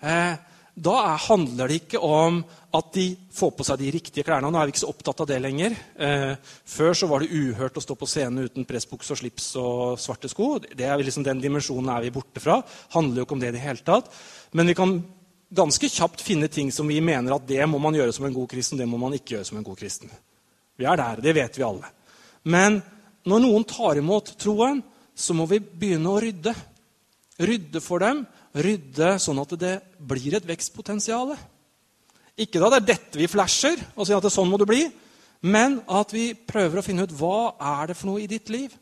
Eh, 0.00 0.34
da 0.74 0.94
er, 1.06 1.18
handler 1.28 1.70
det 1.70 1.82
ikke 1.84 2.00
om 2.02 2.40
at 2.74 2.88
de 2.96 3.04
får 3.30 3.52
på 3.54 3.66
seg 3.66 3.78
de 3.78 3.90
riktige 3.94 4.24
klærne. 4.26 4.48
Nå 4.50 4.58
er 4.58 4.66
vi 4.66 4.74
ikke 4.74 4.82
så 4.82 4.90
opptatt 4.90 5.20
av 5.22 5.28
det 5.30 5.36
lenger. 5.44 5.76
Eh, 5.94 6.32
før 6.66 6.96
så 6.98 7.08
var 7.10 7.22
det 7.22 7.30
uhørt 7.30 7.78
å 7.78 7.84
stå 7.84 7.94
på 7.98 8.08
scenen 8.10 8.48
uten 8.48 8.66
pressbukse 8.66 9.14
og 9.14 9.20
slips 9.20 9.52
og 9.60 10.00
svarte 10.02 10.30
sko. 10.32 10.56
Det 10.64 10.88
er 10.88 10.98
liksom 10.98 11.26
Den 11.26 11.44
dimensjonen 11.44 11.92
er 11.94 12.08
vi 12.08 12.14
borte 12.16 12.42
fra. 12.42 12.62
handler 12.96 13.22
jo 13.22 13.28
ikke 13.28 13.36
om 13.38 13.44
det 13.44 13.52
i 13.52 13.56
det 13.58 13.62
hele 13.62 13.84
tatt. 13.86 14.10
Men 14.52 14.66
vi 14.66 14.74
kan 14.74 14.98
ganske 15.54 15.88
kjapt 15.88 16.24
finne 16.24 16.48
ting 16.48 16.72
som 16.72 16.88
vi 16.88 17.00
mener 17.00 17.36
at 17.36 17.46
det 17.46 17.62
må 17.70 17.78
man 17.78 17.94
gjøre 17.94 18.12
som 18.12 18.26
en 18.26 18.34
god 18.34 18.48
kristen, 18.50 18.78
det 18.78 18.88
må 18.90 18.98
man 18.98 19.14
ikke 19.14 19.36
gjøre 19.36 19.44
som 19.44 19.60
en 19.60 19.66
god 19.66 19.78
kristen. 19.78 20.10
Vi 20.78 20.86
er 20.88 20.98
der, 20.98 21.22
det 21.22 21.34
vet 21.36 21.58
vi 21.58 21.66
alle. 21.66 21.90
Men 22.50 22.80
når 23.24 23.42
noen 23.44 23.66
tar 23.68 23.98
imot 24.00 24.34
troen, 24.40 24.82
så 25.14 25.36
må 25.36 25.46
vi 25.48 25.60
begynne 25.62 26.10
å 26.10 26.20
rydde. 26.20 26.54
Rydde 27.44 27.82
for 27.82 28.02
dem, 28.02 28.24
rydde 28.54 29.14
sånn 29.22 29.40
at 29.42 29.54
det 29.58 29.74
blir 29.98 30.36
et 30.36 30.46
vekstpotensial. 30.46 31.34
Ikke 32.38 32.60
da 32.62 32.70
det 32.72 32.80
er 32.80 32.88
dette 32.94 33.18
vi 33.18 33.30
flasher 33.30 33.78
og 33.94 34.06
sier 34.06 34.18
at 34.18 34.26
det 34.26 34.34
sånn 34.34 34.50
må 34.50 34.58
det 34.58 34.68
bli, 34.70 34.82
men 35.46 35.78
at 35.92 36.14
vi 36.14 36.32
prøver 36.34 36.80
å 36.80 36.84
finne 36.84 37.06
ut 37.06 37.14
hva 37.14 37.54
er 37.78 37.90
det 37.90 37.98
for 37.98 38.10
noe 38.10 38.24
i 38.24 38.30
ditt 38.30 38.50
liv 38.52 38.72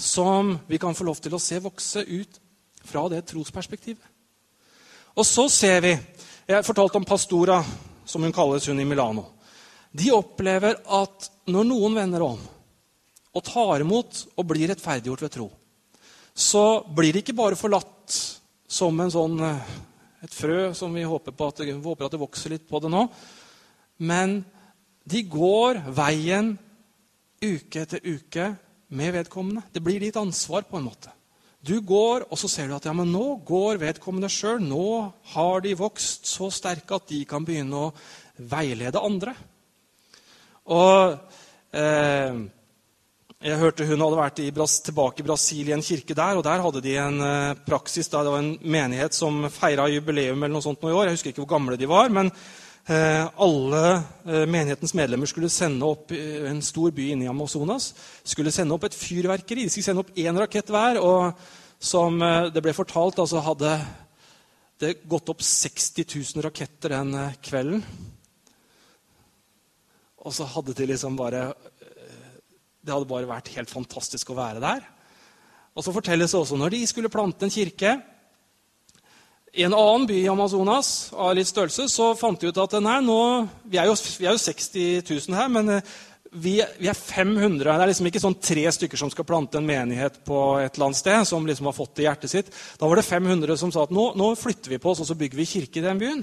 som 0.00 0.54
vi 0.68 0.78
kan 0.80 0.94
få 0.96 1.04
lov 1.04 1.18
til 1.20 1.34
å 1.36 1.42
se 1.42 1.58
vokse 1.60 2.04
ut 2.06 2.38
fra 2.86 3.02
det 3.12 3.20
trosperspektivet. 3.28 4.04
Og 5.18 5.26
så 5.26 5.48
ser 5.52 5.80
vi 5.84 5.98
Jeg 6.50 6.66
fortalte 6.66 6.98
om 6.98 7.04
Pastora, 7.06 7.60
som 8.04 8.22
hun 8.22 8.32
kalles 8.34 8.64
hun 8.66 8.80
i 8.80 8.84
Milano 8.84 9.39
de 9.90 10.10
opplever 10.14 10.78
at 10.86 11.30
når 11.50 11.66
noen 11.66 11.96
vender 11.98 12.24
om 12.24 12.40
og 13.30 13.46
tar 13.46 13.82
imot 13.82 14.24
og 14.38 14.46
blir 14.50 14.70
rettferdiggjort 14.70 15.22
ved 15.22 15.32
tro, 15.34 15.46
så 16.34 16.82
blir 16.82 17.14
de 17.14 17.22
ikke 17.22 17.36
bare 17.38 17.58
forlatt 17.58 18.16
som 18.70 18.98
sånn, 19.10 19.38
eh, 19.42 19.70
et 20.24 20.34
frø 20.34 20.72
som 20.74 20.94
vi 20.94 21.02
håper, 21.06 21.34
at, 21.46 21.62
vi 21.62 21.74
håper 21.74 22.06
at 22.06 22.14
det 22.14 22.22
vokser 22.22 22.54
litt 22.54 22.66
på 22.68 22.80
det 22.82 22.90
nå. 22.92 23.04
Men 23.98 24.40
de 25.04 25.22
går 25.26 25.80
veien 25.94 26.52
uke 27.40 27.82
etter 27.82 28.04
uke 28.04 28.50
med 28.94 29.14
vedkommende. 29.14 29.64
Det 29.72 29.82
blir 29.82 30.00
ditt 30.00 30.18
ansvar 30.20 30.66
på 30.68 30.78
en 30.78 30.86
måte. 30.86 31.12
Du 31.60 31.76
går, 31.84 32.24
og 32.32 32.38
så 32.40 32.48
ser 32.48 32.68
du 32.68 32.74
at 32.76 32.86
ja, 32.88 32.92
men 32.96 33.10
nå 33.12 33.40
går 33.44 33.80
vedkommende 33.82 34.30
sjøl. 34.32 34.62
Nå 34.64 35.12
har 35.34 35.60
de 35.64 35.76
vokst 35.76 36.28
så 36.30 36.48
sterke 36.52 36.96
at 36.96 37.08
de 37.10 37.24
kan 37.28 37.44
begynne 37.44 37.88
å 37.88 37.90
veilede 38.50 39.02
andre. 39.02 39.34
Og 40.70 41.18
eh, 41.76 42.40
jeg 43.40 43.56
hørte 43.56 43.86
Hun 43.88 44.02
hadde 44.04 44.16
vært 44.18 44.40
i, 44.44 44.50
tilbake 44.52 45.22
i 45.22 45.24
Brasil 45.24 45.68
i 45.70 45.72
en 45.72 45.80
kirke 45.80 46.12
der. 46.12 46.36
og 46.36 46.44
Der 46.44 46.60
hadde 46.60 46.82
de 46.84 46.96
en 47.00 47.22
eh, 47.24 47.54
praksis. 47.64 48.10
Da 48.12 48.20
det 48.20 48.34
var 48.34 48.42
en 48.42 48.58
menighet 48.60 49.16
som 49.16 49.46
feira 49.48 49.88
jubileum 49.88 50.42
eller 50.42 50.52
noe 50.58 50.66
sånt 50.66 50.82
noe 50.82 50.92
i 50.92 50.98
år. 50.98 51.08
Jeg 51.08 51.16
husker 51.16 51.32
ikke 51.32 51.46
hvor 51.46 51.54
gamle 51.54 51.78
de 51.80 51.88
var. 51.88 52.12
men 52.12 52.28
eh, 52.28 53.24
alle 53.40 53.82
eh, 54.26 54.44
menighetens 54.44 54.92
medlemmer 54.92 55.24
skulle 55.24 55.48
sende 55.48 55.88
opp 55.88 56.12
en 56.12 56.60
stor 56.60 56.92
by 56.92 57.08
inne 57.14 57.24
i 57.24 57.32
Amazonas. 57.32 57.94
skulle 58.24 58.52
sende 58.52 58.76
opp 58.76 58.84
et 58.84 59.00
fyrverkeri. 59.00 59.64
De 59.64 59.72
skulle 59.72 59.88
sende 59.88 60.04
opp 60.04 60.12
én 60.20 60.36
rakett 60.36 60.68
hver. 60.68 61.00
og 61.00 61.32
Som 61.80 62.20
det 62.20 62.60
ble 62.60 62.76
fortalt, 62.76 63.18
altså 63.18 63.40
hadde 63.40 63.72
det 64.84 64.98
gått 65.08 65.32
opp 65.32 65.40
60 65.40 66.04
000 66.36 66.44
raketter 66.44 66.92
den 66.92 67.16
kvelden. 67.40 67.80
Og 70.20 70.34
så 70.36 70.46
hadde 70.48 70.76
de 70.76 70.88
liksom 70.90 71.16
bare 71.16 71.48
eh, 71.50 72.38
Det 72.80 72.92
hadde 72.92 73.08
bare 73.08 73.28
vært 73.28 73.52
helt 73.56 73.72
fantastisk 73.72 74.32
å 74.32 74.38
være 74.38 74.62
der. 74.62 74.86
Og 75.76 75.84
så 75.84 75.94
fortelles 75.94 76.32
det 76.32 76.40
også 76.40 76.58
når 76.58 76.74
de 76.74 76.86
skulle 76.88 77.12
plante 77.12 77.46
en 77.46 77.52
kirke 77.52 77.98
i 79.50 79.64
en 79.66 79.74
annen 79.74 80.06
by 80.06 80.14
i 80.14 80.28
Amazonas 80.30 81.10
av 81.10 81.32
litt 81.34 81.48
størrelse, 81.50 81.88
så 81.90 82.12
fant 82.14 82.38
de 82.38 82.52
ut 82.52 82.60
at 82.62 82.76
nei, 82.78 83.00
nå, 83.02 83.18
vi, 83.66 83.80
er 83.82 83.88
jo, 83.90 83.96
vi 84.20 84.28
er 84.28 84.36
jo 84.36 84.42
60 84.44 85.08
000 85.08 85.34
her, 85.34 85.48
men 85.50 85.72
eh, 85.74 85.94
vi, 86.30 86.52
vi, 86.78 86.86
er 86.86 86.94
500. 86.94 87.64
Det 87.66 87.72
er 87.74 87.90
liksom 87.90 88.06
ikke 88.10 88.22
sånn 88.22 88.38
tre 88.38 88.62
stykker 88.76 89.00
som 89.00 89.10
skal 89.10 89.26
plante 89.26 89.58
en 89.58 89.66
menighet 89.66 90.20
på 90.26 90.38
et 90.62 90.76
eller 90.76 90.90
annet 90.90 91.00
sted. 91.00 91.24
som 91.26 91.46
liksom 91.46 91.66
har 91.66 91.74
fått 91.74 91.96
det 91.98 92.04
i 92.04 92.06
hjertet 92.06 92.32
sitt. 92.32 92.52
Da 92.78 92.86
var 92.86 93.00
det 93.00 93.08
500 93.08 93.58
som 93.58 93.72
sa 93.74 93.82
at 93.88 93.94
nå, 93.94 94.12
nå 94.18 94.30
flytter 94.38 94.70
vi 94.70 94.78
på 94.78 94.92
oss 94.92 95.02
og 95.02 95.10
så 95.10 95.18
bygger 95.18 95.40
vi 95.40 95.48
kirke 95.50 95.82
i 95.82 95.86
den 95.88 95.98
byen. 95.98 96.22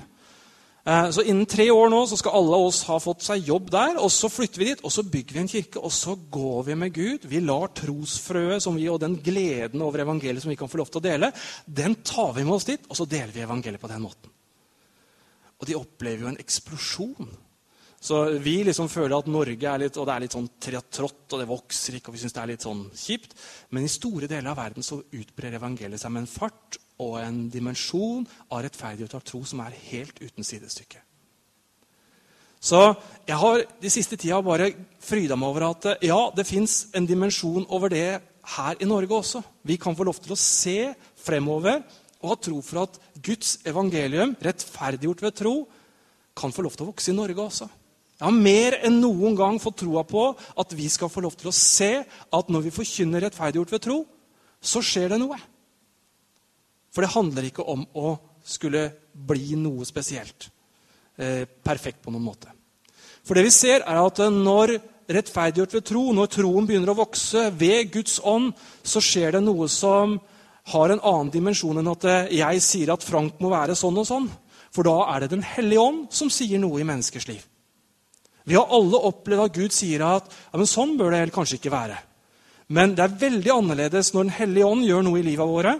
Eh, 0.87 1.09
så 1.11 1.23
Innen 1.27 1.47
tre 1.49 1.65
år 1.73 1.89
nå 1.91 1.99
så 2.07 2.15
skal 2.19 2.37
alle 2.39 2.59
oss 2.63 2.85
ha 2.87 2.95
fått 3.03 3.25
seg 3.25 3.49
jobb 3.49 3.71
der. 3.73 3.97
og 3.99 4.11
Så 4.13 4.29
flytter 4.31 4.61
vi 4.61 4.69
dit, 4.69 4.83
og 4.87 4.93
så 4.93 5.03
bygger 5.03 5.35
vi 5.35 5.41
en 5.43 5.51
kirke, 5.51 5.81
og 5.83 5.91
så 5.91 6.15
går 6.15 6.61
vi 6.69 6.77
med 6.79 6.93
Gud. 6.95 7.27
Vi 7.27 7.41
lar 7.43 7.73
trosfrøet 7.75 8.63
som 8.63 8.77
vi, 8.79 8.87
og 8.87 9.01
den 9.03 9.17
gleden 9.23 9.83
over 9.83 10.05
evangeliet 10.05 10.45
som 10.45 10.53
vi 10.53 10.59
kan 10.59 10.71
få 10.71 10.79
lov 10.79 10.93
til 10.93 11.01
å 11.01 11.07
dele, 11.09 11.33
den 11.65 11.99
tar 12.07 12.31
vi 12.37 12.45
med 12.47 12.55
oss 12.55 12.69
dit, 12.69 12.87
og 12.87 12.95
så 12.95 13.09
deler 13.09 13.35
vi 13.35 13.43
evangeliet 13.43 13.83
på 13.83 13.91
den 13.91 14.05
måten. 14.05 14.31
Og 15.57 15.67
de 15.67 15.75
opplever 15.75 16.23
jo 16.23 16.31
en 16.31 16.39
eksplosjon. 16.39 17.35
Så 17.99 18.23
vi 18.39 18.61
liksom 18.63 18.87
føler 18.93 19.17
at 19.17 19.27
Norge 19.27 19.67
er 19.67 19.81
litt, 19.81 19.97
og 19.97 20.05
det 20.07 20.13
er 20.13 20.23
litt 20.23 20.35
sånn 20.37 20.51
trått, 20.61 21.25
og 21.33 21.39
det 21.41 21.49
vokser 21.49 21.97
ikke, 21.97 22.13
og 22.13 22.15
vi 22.15 22.21
syns 22.21 22.35
det 22.37 22.43
er 22.45 22.51
litt 22.53 22.63
sånn 22.63 22.87
kjipt. 22.95 23.33
Men 23.75 23.83
i 23.83 23.91
store 23.91 24.29
deler 24.29 24.53
av 24.53 24.61
verden 24.61 24.85
så 24.85 25.01
utbrer 25.01 25.57
evangeliet 25.57 25.99
seg 25.99 26.13
med 26.13 26.23
en 26.23 26.31
fart 26.31 26.77
og 27.03 27.19
en 27.21 27.43
dimensjon 27.53 28.25
av 28.49 28.63
rettferdighet 28.65 29.13
og 29.17 29.25
tro 29.25 29.43
som 29.45 29.61
er 29.65 29.75
helt 29.89 30.17
uten 30.21 30.45
sidestykke. 30.45 31.01
Så 32.57 32.79
jeg 33.27 33.37
har 33.37 33.61
de 33.81 33.91
siste 33.93 34.17
tida 34.17 34.39
bare 34.41 34.71
fryda 35.03 35.37
meg 35.37 35.51
over 35.51 35.67
at 35.69 35.85
ja, 36.03 36.17
det 36.33 36.47
fins 36.49 36.87
en 36.97 37.05
dimensjon 37.05 37.67
over 37.69 37.93
det 37.93 38.19
her 38.57 38.81
i 38.81 38.87
Norge 38.89 39.13
også. 39.13 39.43
Vi 39.61 39.77
kan 39.77 39.95
få 39.95 40.07
lov 40.07 40.17
til 40.23 40.33
å 40.33 40.39
se 40.41 40.93
fremover 41.21 41.83
og 42.17 42.31
ha 42.31 42.37
tro 42.41 42.61
for 42.65 42.87
at 42.87 42.97
Guds 43.21 43.59
evangelium, 43.67 44.33
rettferdiggjort 44.41 45.21
ved 45.21 45.35
tro, 45.37 45.55
kan 46.37 46.53
få 46.53 46.65
lov 46.65 46.73
til 46.77 46.87
å 46.87 46.89
vokse 46.91 47.11
i 47.13 47.17
Norge 47.17 47.43
også. 47.43 47.67
Jeg 48.17 48.25
har 48.25 48.33
mer 48.33 48.79
enn 48.87 48.97
noen 48.97 49.35
gang 49.37 49.59
fått 49.61 49.83
troa 49.83 50.01
på 50.07 50.31
at 50.33 50.73
vi 50.73 50.87
skal 50.89 51.11
få 51.13 51.21
lov 51.21 51.35
til 51.37 51.51
å 51.51 51.55
se 51.55 51.91
at 52.01 52.49
når 52.49 52.65
vi 52.65 52.73
forkynner 52.73 53.27
rettferdiggjort 53.27 53.75
ved 53.75 53.83
tro, 53.85 53.97
så 54.57 54.81
skjer 54.81 55.13
det 55.13 55.19
noe. 55.21 55.37
For 56.97 57.05
det 57.05 57.13
handler 57.13 57.45
ikke 57.45 57.61
om 57.69 57.83
å 57.93 58.15
skulle 58.41 58.87
bli 59.13 59.53
noe 59.53 59.85
spesielt. 59.85 60.47
Eh, 61.13 61.43
perfekt 61.45 62.01
på 62.01 62.09
noen 62.09 62.25
måte. 62.25 62.49
For 63.21 63.37
det 63.37 63.43
vi 63.45 63.51
ser, 63.53 63.83
er 63.85 63.99
at 64.01 64.21
når 64.33 64.79
rettferdiggjort 65.13 65.75
ved 65.77 65.85
tro, 65.85 66.01
når 66.09 66.31
troen 66.33 66.65
begynner 66.65 66.89
å 66.89 66.97
vokse 66.97 67.51
ved 67.53 67.91
Guds 67.93 68.17
ånd, 68.25 68.49
så 68.81 68.97
skjer 68.97 69.37
det 69.37 69.43
noe 69.45 69.67
som 69.69 70.15
har 70.73 70.89
en 70.89 71.03
annen 71.05 71.29
dimensjon 71.37 71.77
enn 71.77 71.91
at 71.93 72.07
jeg 72.33 72.63
sier 72.65 72.95
at 72.95 73.05
Frank 73.05 73.37
må 73.45 73.53
være 73.53 73.77
sånn 73.77 74.01
og 74.01 74.09
sånn. 74.09 74.25
For 74.73 74.89
da 74.89 74.97
er 75.13 75.21
det 75.21 75.35
Den 75.35 75.45
hellige 75.45 75.85
ånd 75.85 76.09
som 76.09 76.33
sier 76.33 76.57
noe 76.57 76.81
i 76.81 76.87
menneskers 76.87 77.29
liv. 77.29 77.45
Vi 78.49 78.57
har 78.57 78.73
alle 78.73 79.05
opplevd 79.05 79.45
at 79.45 79.53
Gud 79.53 79.75
sier 79.75 80.01
at 80.01 80.33
ja, 80.33 80.57
men 80.57 80.65
sånn 80.65 80.97
bør 80.97 81.13
det 81.13 81.29
kanskje 81.35 81.61
ikke 81.61 81.77
være. 81.77 82.01
Men 82.73 82.95
det 82.97 83.05
er 83.05 83.19
veldig 83.21 83.53
annerledes 83.53 84.13
når 84.13 84.23
Den 84.23 84.37
hellige 84.41 84.67
ånd 84.73 84.87
gjør 84.87 85.05
noe 85.07 85.19
i 85.21 85.25
livet 85.29 85.47
våre, 85.47 85.77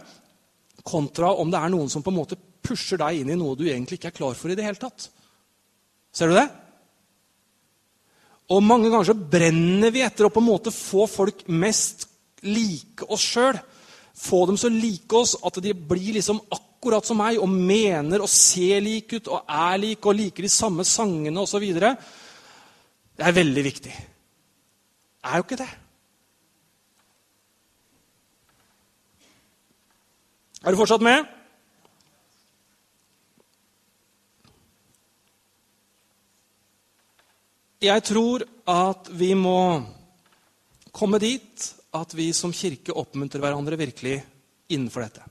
kontra 0.88 1.34
om 1.36 1.52
det 1.52 1.60
er 1.60 1.74
noen 1.74 1.92
som 1.92 2.04
på 2.06 2.14
en 2.14 2.20
måte 2.22 2.40
pusher 2.68 3.00
deg 3.02 3.22
inn 3.22 3.34
i 3.34 3.38
noe 3.40 3.58
du 3.60 3.66
egentlig 3.68 4.00
ikke 4.00 4.12
er 4.12 4.18
klar 4.18 4.38
for 4.40 4.52
i 4.52 4.58
det 4.58 4.66
hele 4.66 4.80
tatt. 4.80 5.10
Ser 6.16 6.32
du 6.32 6.38
det? 6.38 6.48
Og 8.56 8.64
mange 8.64 8.90
ganger 8.90 9.10
så 9.10 9.18
brenner 9.18 9.92
vi 9.92 10.04
etter 10.06 10.28
å 10.28 10.32
på 10.32 10.40
en 10.40 10.48
måte 10.48 10.72
få 10.72 11.08
folk 11.12 11.44
mest 11.52 12.08
like 12.48 13.08
oss 13.12 13.26
sjøl. 13.34 13.60
Få 14.18 14.46
dem 14.50 14.58
så 14.60 14.72
like 14.72 15.20
oss 15.20 15.36
at 15.46 15.60
de 15.64 15.74
blir 15.76 16.16
liksom 16.16 16.40
akkurat 16.54 17.06
som 17.06 17.20
meg 17.20 17.42
og 17.42 17.52
mener 17.52 18.24
og 18.24 18.32
ser 18.32 18.80
like 18.86 19.20
ut 19.20 19.28
og 19.34 19.44
er 19.52 19.82
like 19.84 20.08
og 20.08 20.18
liker 20.18 20.48
de 20.48 20.54
samme 20.54 20.86
sangene 20.88 21.44
osv. 21.44 21.68
Det 21.78 23.28
er 23.28 23.36
veldig 23.36 23.66
viktig. 23.68 23.98
Det 25.18 25.28
er 25.28 25.42
jo 25.42 25.46
ikke 25.46 25.60
det. 25.60 25.70
Er 30.68 30.74
du 30.76 30.82
fortsatt 30.82 31.00
med? 31.00 31.24
Jeg 37.80 38.04
tror 38.04 38.44
at 38.68 39.08
vi 39.16 39.30
må 39.40 39.80
komme 40.92 41.22
dit 41.24 41.70
at 41.96 42.12
vi 42.20 42.26
som 42.36 42.52
kirke 42.52 42.92
oppmuntrer 42.92 43.40
hverandre 43.46 43.80
virkelig 43.80 44.18
innenfor 44.68 45.06
dette. 45.06 45.24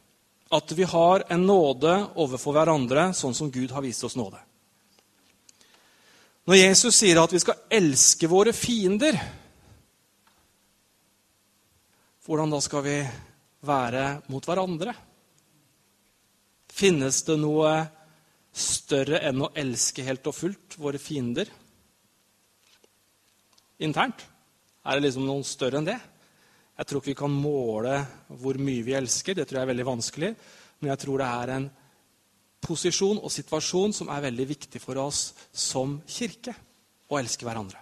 At 0.57 0.73
vi 0.73 0.89
har 0.89 1.27
en 1.29 1.45
nåde 1.45 1.93
overfor 2.17 2.57
hverandre, 2.57 3.11
sånn 3.13 3.37
som 3.37 3.51
Gud 3.53 3.75
har 3.77 3.85
vist 3.85 4.07
oss 4.09 4.17
nåde. 4.17 4.41
Når 6.49 6.63
Jesus 6.63 6.97
sier 6.97 7.21
at 7.21 7.35
vi 7.37 7.43
skal 7.45 7.61
elske 7.77 8.31
våre 8.33 8.57
fiender, 8.57 9.21
hvordan 12.25 12.57
da 12.57 12.63
skal 12.65 12.87
vi 12.89 12.97
være 13.69 14.07
mot 14.33 14.49
hverandre? 14.49 14.97
Finnes 16.77 17.23
det 17.25 17.39
noe 17.41 17.71
større 18.57 19.23
enn 19.25 19.45
å 19.45 19.53
elske 19.57 20.05
helt 20.05 20.27
og 20.29 20.37
fullt 20.37 20.77
våre 20.81 21.01
fiender? 21.01 21.49
internt? 23.79 24.27
Er 24.87 24.97
det 24.97 25.09
liksom 25.09 25.27
noen 25.27 25.45
større 25.47 25.81
enn 25.81 25.89
det? 25.89 25.97
Jeg 26.77 26.89
tror 26.89 27.01
ikke 27.01 27.13
vi 27.13 27.19
kan 27.23 27.33
måle 27.33 27.97
hvor 28.41 28.59
mye 28.61 28.85
vi 28.85 28.95
elsker. 28.97 29.35
Det 29.35 29.47
tror 29.49 29.61
jeg 29.61 29.67
er 29.67 29.73
veldig 29.73 29.89
vanskelig. 29.89 30.31
Men 30.81 30.93
jeg 30.93 31.03
tror 31.03 31.23
det 31.23 31.31
er 31.41 31.53
en 31.57 31.67
posisjon 32.67 33.21
og 33.23 33.33
situasjon 33.33 33.95
som 33.97 34.11
er 34.13 34.25
veldig 34.29 34.47
viktig 34.53 34.83
for 34.83 35.01
oss 35.01 35.31
som 35.53 35.99
kirke. 36.09 36.55
Å 37.07 37.19
elske 37.21 37.47
hverandre. 37.47 37.81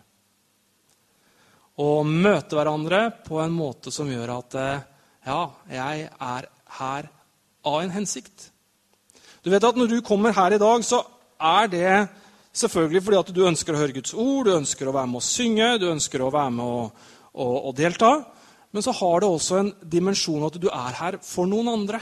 Å 1.80 1.90
møte 2.06 2.54
hverandre 2.54 3.08
på 3.24 3.40
en 3.42 3.54
måte 3.54 3.90
som 3.90 4.10
gjør 4.10 4.34
at 4.36 4.56
eh, 4.60 4.82
ja, 5.26 5.40
jeg 5.72 6.08
er 6.12 6.48
her 6.78 7.08
av 7.66 7.78
en 7.80 7.94
hensikt. 7.94 8.50
Du 9.44 9.50
vet 9.52 9.64
at 9.64 9.76
Når 9.76 9.90
du 9.90 10.00
kommer 10.00 10.32
her 10.32 10.56
i 10.56 10.60
dag, 10.60 10.84
så 10.84 11.02
er 11.40 11.68
det 11.68 12.08
Selvfølgelig 12.54 13.02
fordi 13.02 13.18
at 13.18 13.30
du 13.34 13.46
ønsker 13.48 13.74
å 13.74 13.78
høre 13.80 13.96
Guds 13.96 14.14
ord, 14.14 14.46
du 14.46 14.54
ønsker 14.54 14.86
å 14.86 14.92
være 14.94 15.10
med 15.10 15.18
å 15.18 15.26
synge, 15.26 15.72
du 15.82 15.88
ønsker 15.90 16.22
å 16.22 16.30
være 16.30 16.52
med 16.54 16.62
å, 16.64 16.84
å, 17.34 17.46
å 17.66 17.72
delta. 17.74 18.12
Men 18.70 18.84
så 18.86 18.94
har 18.94 19.24
det 19.24 19.30
også 19.30 19.56
en 19.58 19.72
dimensjon 19.82 20.46
at 20.46 20.60
du 20.62 20.68
er 20.70 20.94
her 21.00 21.18
for 21.26 21.50
noen 21.50 21.72
andre. 21.72 21.98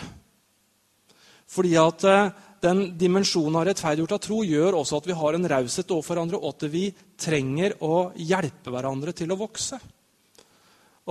Fordi 1.49 1.73
at 1.81 2.05
eh, 2.05 2.29
den 2.61 2.85
dimensjonen 3.01 3.57
av 3.63 3.65
rettferdiggjort 3.71 4.15
av 4.19 4.23
tro 4.29 4.43
gjør 4.45 4.77
også 4.83 5.01
at 5.01 5.09
vi 5.09 5.17
har 5.23 5.41
en 5.41 5.51
raushet 5.55 5.97
overfor 5.97 6.19
hverandre, 6.19 6.43
og 6.45 6.53
at 6.53 6.69
vi 6.77 6.85
trenger 7.17 7.79
å 7.81 8.05
hjelpe 8.21 8.77
hverandre 8.77 9.17
til 9.17 9.33
å 9.33 9.41
vokse. 9.41 9.81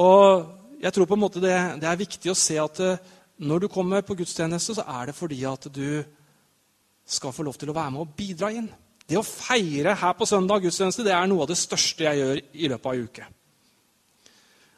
Og 0.06 0.82
jeg 0.86 0.94
tror 0.94 1.10
på 1.10 1.18
en 1.18 1.26
måte 1.26 1.42
det, 1.42 1.58
det 1.82 1.90
er 1.90 2.02
viktig 2.06 2.30
å 2.30 2.38
se 2.38 2.62
at 2.62 2.86
eh, 2.86 3.14
når 3.42 3.66
du 3.66 3.72
kommer 3.74 4.06
på 4.06 4.22
gudstjeneste, 4.22 4.78
så 4.78 4.86
er 4.86 5.10
det 5.10 5.18
fordi 5.18 5.42
at 5.50 5.66
du 5.74 6.04
skal 7.12 7.34
få 7.36 7.46
lov 7.46 7.60
til 7.60 7.72
å 7.72 7.76
være 7.76 7.94
med 7.94 8.06
og 8.06 8.16
bidra 8.18 8.52
inn. 8.56 8.70
Det 9.08 9.20
å 9.20 9.26
feire 9.26 9.98
her 10.00 10.16
på 10.16 10.28
søndag 10.30 10.64
gudstjeneste 10.64 11.04
det 11.04 11.14
er 11.16 11.28
noe 11.28 11.44
av 11.44 11.52
det 11.52 11.60
største 11.60 12.06
jeg 12.08 12.22
gjør 12.22 12.40
i 12.40 12.72
løpet 12.72 12.88
av 12.88 12.96
ei 12.96 13.06
uke. 13.06 13.28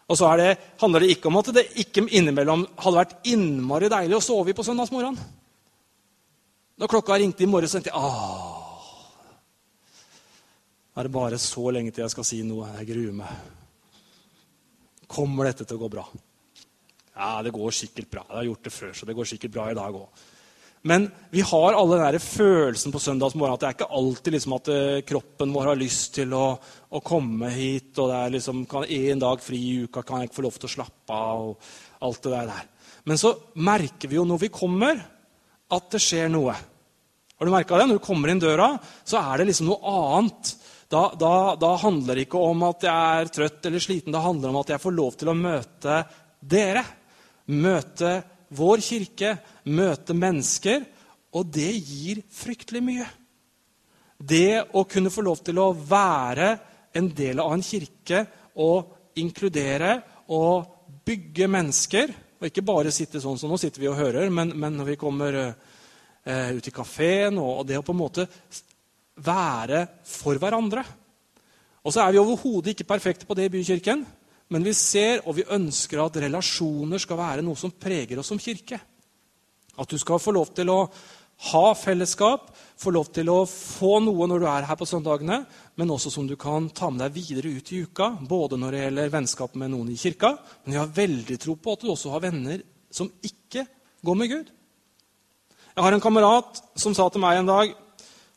Og 0.09 0.19
så 0.19 0.31
det, 0.37 0.49
handler 0.81 1.03
det 1.03 1.13
ikke 1.13 1.29
om 1.29 1.39
at 1.39 1.51
det 1.55 1.63
ikke 1.83 2.03
innimellom 2.09 2.65
hadde 2.81 2.99
vært 2.99 3.29
innmari 3.29 3.89
deilig 3.93 4.17
å 4.17 4.25
sove 4.25 4.51
i 4.51 4.57
på 4.57 4.65
søndagsmorgenen. 4.65 5.21
Når 6.81 6.89
klokka 6.89 7.19
ringte 7.21 7.45
i 7.45 7.49
morges, 7.49 7.75
tenkte 7.75 7.93
jeg 7.93 8.01
Åh, 8.01 8.63
er 10.97 11.07
det 11.07 11.13
bare 11.13 11.39
så 11.41 11.69
lenge 11.73 11.93
til 11.93 12.03
jeg 12.03 12.13
skal 12.13 12.25
si 12.27 12.41
noe? 12.45 12.69
Jeg 12.79 12.89
gruer 12.89 13.15
meg. 13.17 13.53
Kommer 15.09 15.49
dette 15.49 15.65
til 15.65 15.77
å 15.77 15.83
gå 15.85 15.89
bra? 15.93 16.03
Ja, 17.13 17.41
det 17.45 17.53
går 17.53 17.73
sikkert 17.77 18.09
bra. 18.09 18.25
Jeg 18.27 18.39
har 18.39 18.47
gjort 18.49 18.67
det 18.67 18.73
før, 18.73 18.93
så 18.97 19.07
det 19.09 19.15
går 19.17 19.29
sikkert 19.29 19.53
bra 19.53 19.69
i 19.69 19.77
dag 19.77 19.97
òg. 19.97 20.23
Men 20.83 21.07
vi 21.31 21.39
har 21.47 21.77
alle 21.79 22.01
den 22.01 22.19
følelsen 22.19 22.91
på 22.91 22.99
søndagsmorgen 22.99 23.55
at 23.55 23.61
det 23.61 23.67
er 23.69 23.77
ikke 23.77 23.93
alltid 23.99 24.35
liksom 24.35 24.55
at 24.57 24.69
eh, 24.73 25.03
kroppen 25.07 25.53
vår 25.55 25.69
har 25.71 25.79
lyst 25.79 26.17
til 26.17 26.35
å, 26.35 26.57
å 26.59 27.01
komme 27.05 27.51
hit. 27.55 27.93
og 27.95 28.11
det 28.11 28.17
er 28.19 28.35
liksom, 28.35 28.65
kan 28.67 28.83
En 28.83 29.23
dag 29.23 29.41
fri 29.41 29.61
i 29.63 29.77
uka 29.87 30.03
kan 30.03 30.19
jeg 30.19 30.29
ikke 30.29 30.41
få 30.41 30.47
lov 30.49 30.59
til 30.59 30.67
å 30.67 30.73
slappe 30.75 31.15
av. 31.15 31.47
og 31.53 32.03
alt 32.03 32.23
det 32.23 32.35
der. 32.35 32.67
Men 33.03 33.19
så 33.19 33.33
merker 33.55 34.11
vi 34.11 34.19
jo 34.19 34.27
når 34.27 34.45
vi 34.45 34.51
kommer, 34.53 34.99
at 35.73 35.89
det 35.91 36.01
skjer 36.03 36.29
noe. 36.31 36.53
Har 36.53 37.47
du 37.47 37.51
merka 37.53 37.79
det? 37.79 37.87
Når 37.89 37.99
du 37.99 38.05
kommer 38.05 38.31
inn 38.31 38.41
døra, 38.41 38.73
så 39.07 39.21
er 39.21 39.41
det 39.41 39.49
liksom 39.49 39.71
noe 39.71 39.95
annet. 40.13 40.53
Da, 40.91 41.07
da, 41.17 41.33
da 41.59 41.71
handler 41.81 42.19
det 42.19 42.27
ikke 42.27 42.43
om 42.43 42.67
at 42.67 42.85
jeg 42.85 43.23
er 43.23 43.31
trøtt 43.33 43.65
eller 43.69 43.83
sliten. 43.83 44.13
Det 44.13 44.21
handler 44.21 44.51
om 44.51 44.59
at 44.61 44.75
jeg 44.75 44.83
får 44.83 44.95
lov 44.95 45.17
til 45.17 45.31
å 45.31 45.37
møte 45.37 46.03
dere. 46.53 46.83
Møte 47.55 48.13
vår 48.55 48.83
kirke, 48.83 49.35
møte 49.69 50.15
mennesker, 50.17 50.85
og 51.33 51.49
det 51.53 51.71
gir 51.81 52.21
fryktelig 52.31 52.83
mye. 52.85 53.07
Det 54.17 54.61
å 54.77 54.85
kunne 54.87 55.11
få 55.11 55.23
lov 55.25 55.41
til 55.43 55.59
å 55.59 55.71
være 55.73 56.51
en 56.93 57.09
del 57.15 57.41
av 57.41 57.55
en 57.55 57.65
kirke 57.65 58.21
og 58.61 59.17
inkludere 59.19 59.97
og 60.33 60.69
bygge 61.05 61.49
mennesker, 61.51 62.13
og 62.39 62.49
ikke 62.49 62.65
bare 62.65 62.93
sitte 62.93 63.21
sånn 63.23 63.39
som 63.39 63.51
nå 63.51 63.57
sitter 63.59 63.81
vi 63.83 63.89
og 63.91 63.99
hører, 63.99 64.29
men, 64.31 64.53
men 64.59 64.77
når 64.77 64.93
vi 64.93 64.99
kommer 64.99 65.39
eh, 65.39 66.51
ut 66.55 66.67
i 66.67 66.75
kafeen, 66.75 67.39
og, 67.39 67.63
og 67.63 67.67
det 67.67 67.79
å 67.79 67.85
på 67.85 67.95
en 67.95 68.01
måte 68.03 68.27
være 69.23 69.85
for 70.07 70.39
hverandre. 70.41 70.83
Og 71.83 71.93
så 71.93 72.03
er 72.03 72.13
vi 72.13 72.21
overhodet 72.21 72.73
ikke 72.73 72.87
perfekte 72.89 73.27
på 73.27 73.35
det 73.37 73.49
i 73.49 73.53
Bykirken. 73.53 74.05
Men 74.53 74.65
vi 74.65 74.75
ser 74.77 75.23
og 75.25 75.37
vi 75.39 75.47
ønsker 75.49 76.03
at 76.03 76.21
relasjoner 76.21 77.01
skal 77.01 77.19
være 77.19 77.45
noe 77.45 77.57
som 77.57 77.73
preger 77.73 78.21
oss 78.21 78.29
som 78.29 78.41
kirke. 78.41 78.79
At 79.73 79.89
du 79.89 79.97
skal 79.97 80.21
få 80.21 80.33
lov 80.35 80.53
til 80.53 80.69
å 80.69 80.79
ha 81.49 81.63
fellesskap, 81.75 82.51
få 82.79 82.93
lov 82.93 83.09
til 83.15 83.29
å 83.33 83.39
få 83.49 83.97
noe 84.05 84.27
når 84.29 84.43
du 84.43 84.47
er 84.47 84.67
her 84.67 84.77
på 84.79 84.87
søndagene, 84.87 85.41
men 85.79 85.91
også 85.91 86.11
som 86.13 86.27
du 86.29 86.35
kan 86.39 86.69
ta 86.75 86.91
med 86.93 87.01
deg 87.01 87.15
videre 87.17 87.55
ut 87.57 87.71
i 87.73 87.81
uka, 87.83 88.11
både 88.29 88.59
når 88.61 88.75
det 88.75 88.83
gjelder 88.83 89.13
vennskap 89.15 89.55
med 89.59 89.73
noen 89.73 89.89
i 89.91 89.97
kirka, 89.99 90.35
men 90.63 90.77
jeg 90.77 90.83
har 90.83 90.97
veldig 91.01 91.39
tro 91.41 91.57
på 91.57 91.73
at 91.73 91.83
du 91.83 91.89
også 91.91 92.13
har 92.13 92.23
venner 92.27 92.61
som 92.93 93.09
ikke 93.25 93.65
går 94.05 94.19
med 94.19 94.31
Gud. 94.31 94.51
Jeg 95.73 95.85
har 95.87 95.95
en 95.95 96.03
kamerat 96.03 96.61
som 96.77 96.93
sa 96.93 97.07
til 97.09 97.23
meg 97.23 97.39
en 97.39 97.49
dag 97.49 97.71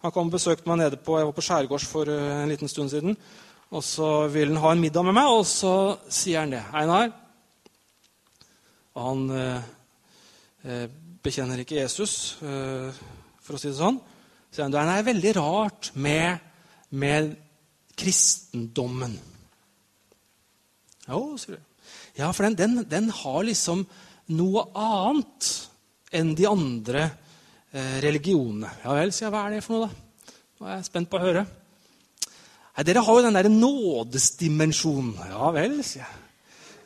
Han 0.01 0.13
kom 0.13 0.29
og 0.31 0.37
besøkte 0.37 0.69
meg 0.69 0.79
nede 0.79 0.99
på, 1.03 1.17
jeg 1.19 1.27
var 1.27 1.35
på 1.35 1.43
Skjærgårds 1.43 1.87
for 1.89 2.09
eh, 2.13 2.43
en 2.45 2.51
liten 2.53 2.69
stund 2.71 2.93
siden. 2.93 3.17
Og 3.75 3.83
så 3.83 4.09
vil 4.31 4.53
han 4.55 4.63
ha 4.63 4.73
en 4.75 4.83
middag 4.83 5.07
med 5.09 5.17
meg, 5.17 5.31
og 5.33 5.43
så 5.49 5.73
sier 6.13 6.45
han 6.45 6.55
det. 6.55 6.63
Einar 6.71 7.11
Og 8.95 9.01
han 9.03 9.25
eh, 9.35 9.67
eh, 10.65 10.85
bekjenner 11.23 11.61
ikke 11.61 11.81
Jesus, 11.81 12.37
eh, 12.47 13.01
for 13.43 13.57
å 13.57 13.61
si 13.61 13.73
det 13.73 13.81
sånn. 13.81 13.99
Så 13.99 14.61
sier 14.61 14.69
han 14.69 14.77
det 14.77 14.85
er 14.95 15.09
veldig 15.11 15.35
rart 15.41 15.91
med, 15.99 16.47
med 16.95 17.35
kristendommen. 17.99 19.19
Jo, 21.11 21.21
sier 21.41 21.59
du. 21.59 21.63
Ja, 22.17 22.31
for 22.33 22.47
den, 22.47 22.57
den, 22.57 22.81
den, 22.89 23.11
har 23.13 23.45
liksom 23.45 23.85
noe 24.33 24.65
annet 24.73 25.51
enn 26.17 26.33
de 26.39 26.47
andre 26.49 27.05
eh, 27.75 27.99
religionene. 28.07 28.71
Ja 28.87 28.95
vel, 28.97 29.13
sier 29.13 29.29
jeg. 29.29 29.35
Hva 29.35 29.45
er 29.45 29.57
det 29.59 29.63
for 29.67 29.77
noe, 29.77 29.91
da? 29.91 30.35
Nå 30.57 30.71
er 30.71 30.79
jeg 30.79 30.89
spent 30.89 31.11
på 31.13 31.19
å 31.19 31.27
høre. 31.27 31.45
Nei, 32.77 32.85
Dere 32.85 33.03
har 33.07 33.19
jo 33.19 33.25
den 33.25 33.37
derre 33.39 33.53
nådesdimensjonen. 33.53 35.17
Ja 35.33 35.51
vel, 35.57 35.81
sier 35.87 36.05
jeg. 36.05 36.23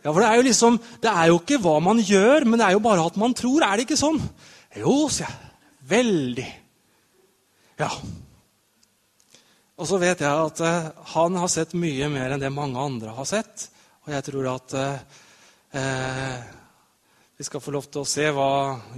Ja, 0.00 0.12
for 0.14 0.22
det 0.22 0.30
er 0.30 0.38
jo 0.38 0.46
liksom, 0.46 0.78
det 1.02 1.10
er 1.12 1.28
jo 1.28 1.40
ikke 1.42 1.58
hva 1.60 1.74
man 1.84 1.98
gjør, 2.00 2.46
men 2.48 2.60
det 2.60 2.68
er 2.68 2.76
jo 2.76 2.84
bare 2.84 3.04
at 3.04 3.18
man 3.20 3.34
tror. 3.36 3.64
Er 3.66 3.76
det 3.76 3.84
ikke 3.84 4.00
sånn? 4.00 4.20
Jo, 4.78 4.94
sier 5.12 5.26
jeg. 5.26 5.50
Veldig. 5.90 6.46
Ja. 7.80 7.90
Og 9.80 9.88
så 9.88 9.98
vet 10.00 10.22
jeg 10.22 10.30
at 10.30 10.62
uh, 10.62 10.88
han 11.16 11.36
har 11.40 11.50
sett 11.50 11.74
mye 11.76 12.08
mer 12.12 12.34
enn 12.34 12.42
det 12.42 12.52
mange 12.54 12.80
andre 12.80 13.16
har 13.16 13.28
sett. 13.28 13.66
Og 14.06 14.14
jeg 14.14 14.26
tror 14.28 14.48
at 14.54 14.76
uh, 14.76 15.20
uh, 15.74 16.38
vi 17.40 17.48
skal 17.48 17.64
få 17.64 17.72
lov 17.72 17.88
til 17.88 18.04
å 18.04 18.08
se 18.08 18.26
hva 18.36 18.50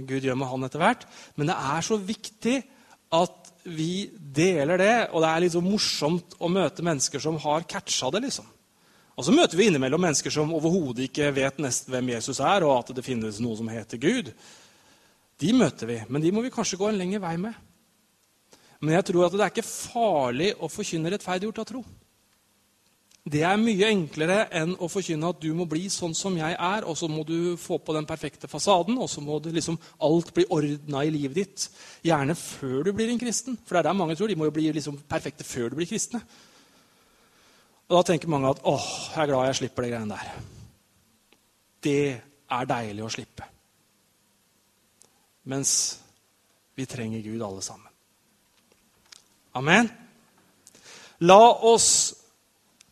Gud 0.03 0.27
gjør 0.27 0.37
med 0.39 0.51
han 0.51 0.67
etter 0.67 0.83
hvert. 0.83 1.07
Men 1.39 1.49
det 1.51 1.57
er 1.57 1.87
så 1.87 1.97
viktig 1.99 2.57
at 3.13 3.53
vi 3.63 4.09
deler 4.13 4.79
det, 4.81 4.95
og 5.13 5.23
det 5.23 5.29
er 5.29 5.43
litt 5.43 5.55
så 5.55 5.61
morsomt 5.63 6.35
å 6.43 6.49
møte 6.51 6.83
mennesker 6.83 7.21
som 7.23 7.37
har 7.39 7.67
catcha 7.69 8.09
det. 8.11 8.25
liksom. 8.25 8.47
Og 9.13 9.27
så 9.27 9.35
møter 9.35 9.59
vi 9.59 9.69
innimellom 9.69 10.01
mennesker 10.01 10.33
som 10.33 10.51
overhodet 10.57 11.07
ikke 11.07 11.29
vet 11.35 11.61
nesten 11.61 11.93
hvem 11.93 12.15
Jesus 12.15 12.41
er, 12.41 12.65
og 12.65 12.79
at 12.79 12.95
det 12.97 13.05
finnes 13.05 13.39
noe 13.43 13.59
som 13.59 13.69
heter 13.69 14.01
Gud. 14.01 14.33
De 15.39 15.53
møter 15.55 15.89
vi, 15.89 15.99
men 16.09 16.23
de 16.23 16.31
må 16.33 16.43
vi 16.43 16.51
kanskje 16.53 16.79
gå 16.81 16.89
en 16.89 16.97
lengre 16.97 17.21
vei 17.23 17.35
med. 17.41 17.53
Men 18.83 18.97
jeg 18.97 19.07
tror 19.07 19.27
at 19.27 19.35
det 19.37 19.45
er 19.45 19.53
ikke 19.53 19.69
farlig 19.69 20.49
å 20.59 20.69
forkynne 20.71 21.13
rettferdiggjort 21.13 21.61
av 21.61 21.69
tro. 21.69 21.83
Det 23.23 23.39
er 23.47 23.55
mye 23.55 23.87
enklere 23.87 24.49
enn 24.51 24.73
å 24.83 24.89
forkynne 24.91 25.29
at 25.31 25.39
du 25.39 25.53
må 25.55 25.63
bli 25.69 25.85
sånn 25.91 26.11
som 26.17 26.35
jeg 26.35 26.57
er, 26.57 26.83
og 26.83 26.97
så 26.99 27.07
må 27.07 27.21
du 27.23 27.55
få 27.55 27.77
på 27.79 27.93
den 27.95 28.07
perfekte 28.07 28.49
fasaden, 28.51 28.97
og 28.99 29.07
så 29.07 29.21
må 29.23 29.37
liksom 29.45 29.77
alt 30.03 30.33
bli 30.35 30.43
ordna 30.51 31.05
i 31.07 31.11
livet 31.13 31.37
ditt. 31.37 31.67
Gjerne 32.03 32.35
før 32.35 32.89
du 32.89 32.91
blir 32.97 33.13
en 33.13 33.21
kristen. 33.21 33.55
For 33.63 33.77
det 33.77 33.83
er 33.83 33.87
der 33.87 33.95
mange 33.95 34.17
tror. 34.19 34.27
De 34.27 34.35
må 34.35 34.49
jo 34.49 34.55
bli 34.55 34.65
liksom 34.75 34.97
perfekte 35.07 35.47
før 35.47 35.71
du 35.71 35.79
blir 35.79 35.87
kristne. 35.87 36.19
Og 37.87 37.95
da 37.95 38.01
tenker 38.09 38.31
mange 38.31 38.51
at 38.51 38.59
åh, 38.67 38.87
jeg 39.13 39.21
er 39.23 39.29
glad 39.31 39.47
jeg 39.47 39.59
slipper 39.61 39.85
de 39.85 39.91
greiene 39.93 40.17
der. 40.17 40.33
Det 41.83 42.03
er 42.57 42.67
deilig 42.73 43.05
å 43.05 43.11
slippe. 43.13 43.47
Mens 45.47 45.71
vi 46.75 46.87
trenger 46.91 47.23
Gud 47.23 47.39
alle 47.43 47.63
sammen. 47.63 47.87
Amen. 49.55 49.87
La 51.23 51.39
oss 51.71 51.87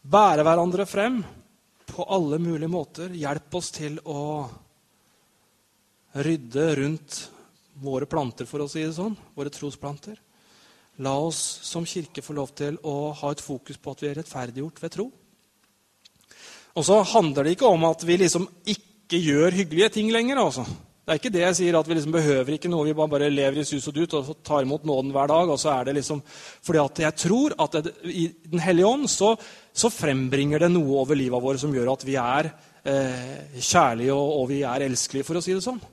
bære 0.02 0.46
hverandre 0.46 0.86
frem 0.90 1.22
på 1.92 2.06
alle 2.10 2.40
mulige 2.42 2.72
måter. 2.72 3.14
Hjelp 3.14 3.56
oss 3.60 3.72
til 3.76 4.00
å 4.06 4.50
rydde 6.22 6.68
rundt 6.82 7.22
våre 7.82 8.06
planter, 8.10 8.46
for 8.46 8.64
å 8.64 8.70
si 8.70 8.84
det 8.84 8.94
sånn. 8.98 9.16
Våre 9.36 9.54
trosplanter. 9.54 10.20
La 11.02 11.16
oss 11.18 11.40
som 11.66 11.88
kirke 11.88 12.24
få 12.24 12.36
lov 12.38 12.52
til 12.58 12.78
å 12.84 13.12
ha 13.18 13.32
et 13.32 13.42
fokus 13.42 13.80
på 13.80 13.94
at 13.94 14.04
vi 14.04 14.10
er 14.12 14.20
rettferdiggjort 14.20 14.82
ved 14.84 14.96
tro. 14.96 15.08
Og 16.76 16.88
så 16.88 17.02
handler 17.16 17.48
det 17.48 17.56
ikke 17.56 17.72
om 17.72 17.84
at 17.90 18.04
vi 18.08 18.20
liksom 18.20 18.48
ikke 18.70 19.20
gjør 19.20 19.58
hyggelige 19.60 19.94
ting 19.98 20.12
lenger. 20.12 20.40
altså. 20.40 20.66
Det 21.12 21.18
er 21.18 21.20
ikke 21.26 21.36
det 21.36 21.42
jeg 21.42 21.56
sier, 21.58 21.76
at 21.76 21.88
vi 21.90 21.96
liksom 21.98 22.14
behøver 22.16 22.56
ikke 22.56 22.70
noe. 22.72 22.86
Vi 22.88 22.94
bare 22.96 23.28
lever 23.28 23.58
i 23.60 23.64
sus 23.68 23.84
og 23.90 23.98
dut 23.98 24.14
og 24.16 24.30
tar 24.48 24.64
imot 24.64 24.86
nåden 24.88 25.10
hver 25.12 25.28
dag. 25.28 25.50
og 25.52 25.58
så 25.60 25.74
er 25.74 25.90
det 25.90 25.96
liksom, 25.98 26.22
Fordi 26.64 26.80
at 26.80 27.02
jeg 27.04 27.16
tror 27.20 27.56
at 27.60 27.74
det, 27.84 27.92
i 28.06 28.32
Den 28.48 28.64
hellige 28.64 28.88
ånd 28.88 29.10
så, 29.12 29.36
så, 29.74 29.90
frembringer 29.92 30.64
det 30.64 30.70
noe 30.72 31.02
over 31.04 31.20
livet 31.20 31.44
vårt 31.44 31.60
som 31.60 31.76
gjør 31.76 31.92
at 31.92 32.06
vi 32.08 32.16
er 32.16 32.54
eh, 32.86 33.60
kjærlige 33.60 34.14
og, 34.14 34.40
og, 34.40 34.48
vi 34.54 34.62
er 34.64 34.88
elskelige, 34.88 35.28
for 35.28 35.36
å 35.36 35.44
si 35.44 35.52
det 35.52 35.66
sånn. 35.68 35.84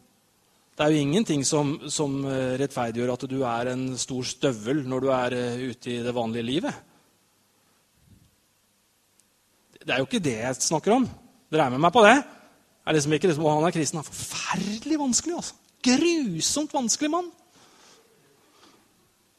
Det 0.78 0.87
er 0.87 0.94
jo 0.94 1.02
ingenting 1.02 1.42
som, 1.42 1.74
som 1.90 2.22
eh, 2.22 2.54
rettferdiggjør 2.62 3.14
at 3.16 3.26
du 3.26 3.42
er 3.42 3.74
en 3.74 3.85
stor 3.98 4.22
støvel 4.22 4.87
når 4.87 5.02
du 5.02 5.11
er 5.18 5.35
uh, 5.35 5.66
ute 5.66 5.96
i 5.96 6.00
det 6.07 6.14
vanlige 6.14 6.46
livet. 6.46 6.83
Det 9.83 9.90
er 9.90 9.98
jo 9.98 10.07
ikke 10.07 10.22
det 10.22 10.38
jeg 10.44 10.62
snakker 10.70 11.00
om. 11.00 11.11
Dere 11.50 11.66
er 11.66 11.74
med 11.74 11.88
meg 11.88 11.96
på 11.98 12.07
det? 12.07 12.20
Er 12.88 12.96
liksom 12.96 13.12
ikke 13.12 13.29
liksom, 13.29 13.44
han 13.44 13.66
er 13.68 13.74
kristen. 13.74 14.01
Han 14.01 14.07
er 14.07 14.16
forferdelig 14.16 14.98
vanskelig. 15.01 15.37
altså. 15.37 15.55
Grusomt 15.85 16.74
vanskelig 16.74 17.11
mann. 17.12 17.31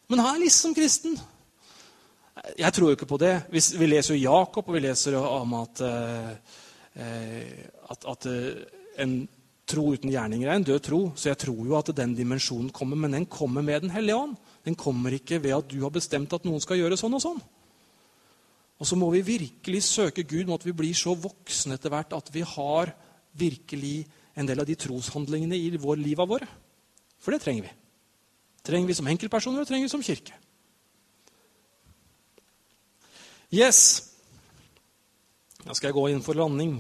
Men 0.10 0.22
han 0.22 0.36
er 0.36 0.44
liksom 0.46 0.76
kristen. 0.78 1.18
Jeg 2.58 2.74
tror 2.74 2.92
jo 2.92 2.98
ikke 2.98 3.10
på 3.10 3.20
det. 3.22 3.34
Vi 3.52 3.90
leser 3.90 4.16
jo 4.16 4.22
Jakob, 4.22 4.70
og 4.70 4.78
vi 4.78 4.84
leser 4.86 5.18
om 5.20 5.58
at, 5.60 5.82
eh, 5.82 6.32
at, 7.92 8.08
at 8.14 8.30
eh, 8.30 8.64
en 9.04 9.20
tro 9.70 9.92
uten 9.94 10.12
gjerninger 10.14 10.50
er 10.50 10.58
en 10.58 10.66
død 10.66 10.80
tro. 10.86 11.02
Så 11.16 11.30
jeg 11.32 11.42
tror 11.44 11.60
jo 11.66 11.78
at 11.78 11.92
den 11.98 12.16
dimensjonen 12.18 12.72
kommer, 12.74 12.98
men 12.98 13.18
den 13.18 13.26
kommer 13.26 13.66
med 13.66 13.82
Den 13.82 13.94
hellige 13.94 14.16
ånd. 14.16 14.38
Den 14.66 14.76
kommer 14.76 15.14
ikke 15.14 15.42
ved 15.44 15.58
at 15.58 15.70
du 15.70 15.82
har 15.82 15.94
bestemt 15.94 16.34
at 16.34 16.46
noen 16.46 16.62
skal 16.62 16.80
gjøre 16.80 16.98
sånn 16.98 17.18
og 17.18 17.24
sånn. 17.24 17.42
Og 18.80 18.88
så 18.88 18.96
må 18.96 19.10
vi 19.12 19.26
virkelig 19.26 19.84
søke 19.84 20.24
Gud 20.24 20.48
mot 20.48 20.62
at 20.62 20.66
vi 20.68 20.76
blir 20.76 20.96
så 20.96 21.12
voksne 21.18 21.76
etter 21.76 21.92
hvert 21.92 22.14
at 22.16 22.30
vi 22.32 22.46
har 22.48 22.94
virkelig 23.40 24.04
en 24.36 24.48
del 24.48 24.62
av 24.62 24.68
de 24.68 24.78
troshandlingene 24.80 25.58
i 25.58 25.72
vår 25.80 26.00
liv 26.02 26.20
av 26.22 26.30
våre. 26.32 26.48
For 27.20 27.36
det 27.36 27.42
trenger 27.44 27.68
vi. 27.68 27.74
Trenger 28.64 28.92
vi 28.92 28.98
som 29.00 29.10
enkeltpersoner 29.12 29.64
og 29.64 29.70
trenger 29.70 29.88
vi 29.88 29.92
som 29.92 30.04
kirke. 30.06 30.36
Yes. 33.50 33.82
Da 35.66 35.74
skal 35.74 35.90
jeg 35.90 35.98
gå 35.98 36.08
inn 36.12 36.24
for 36.24 36.38
landing. 36.38 36.78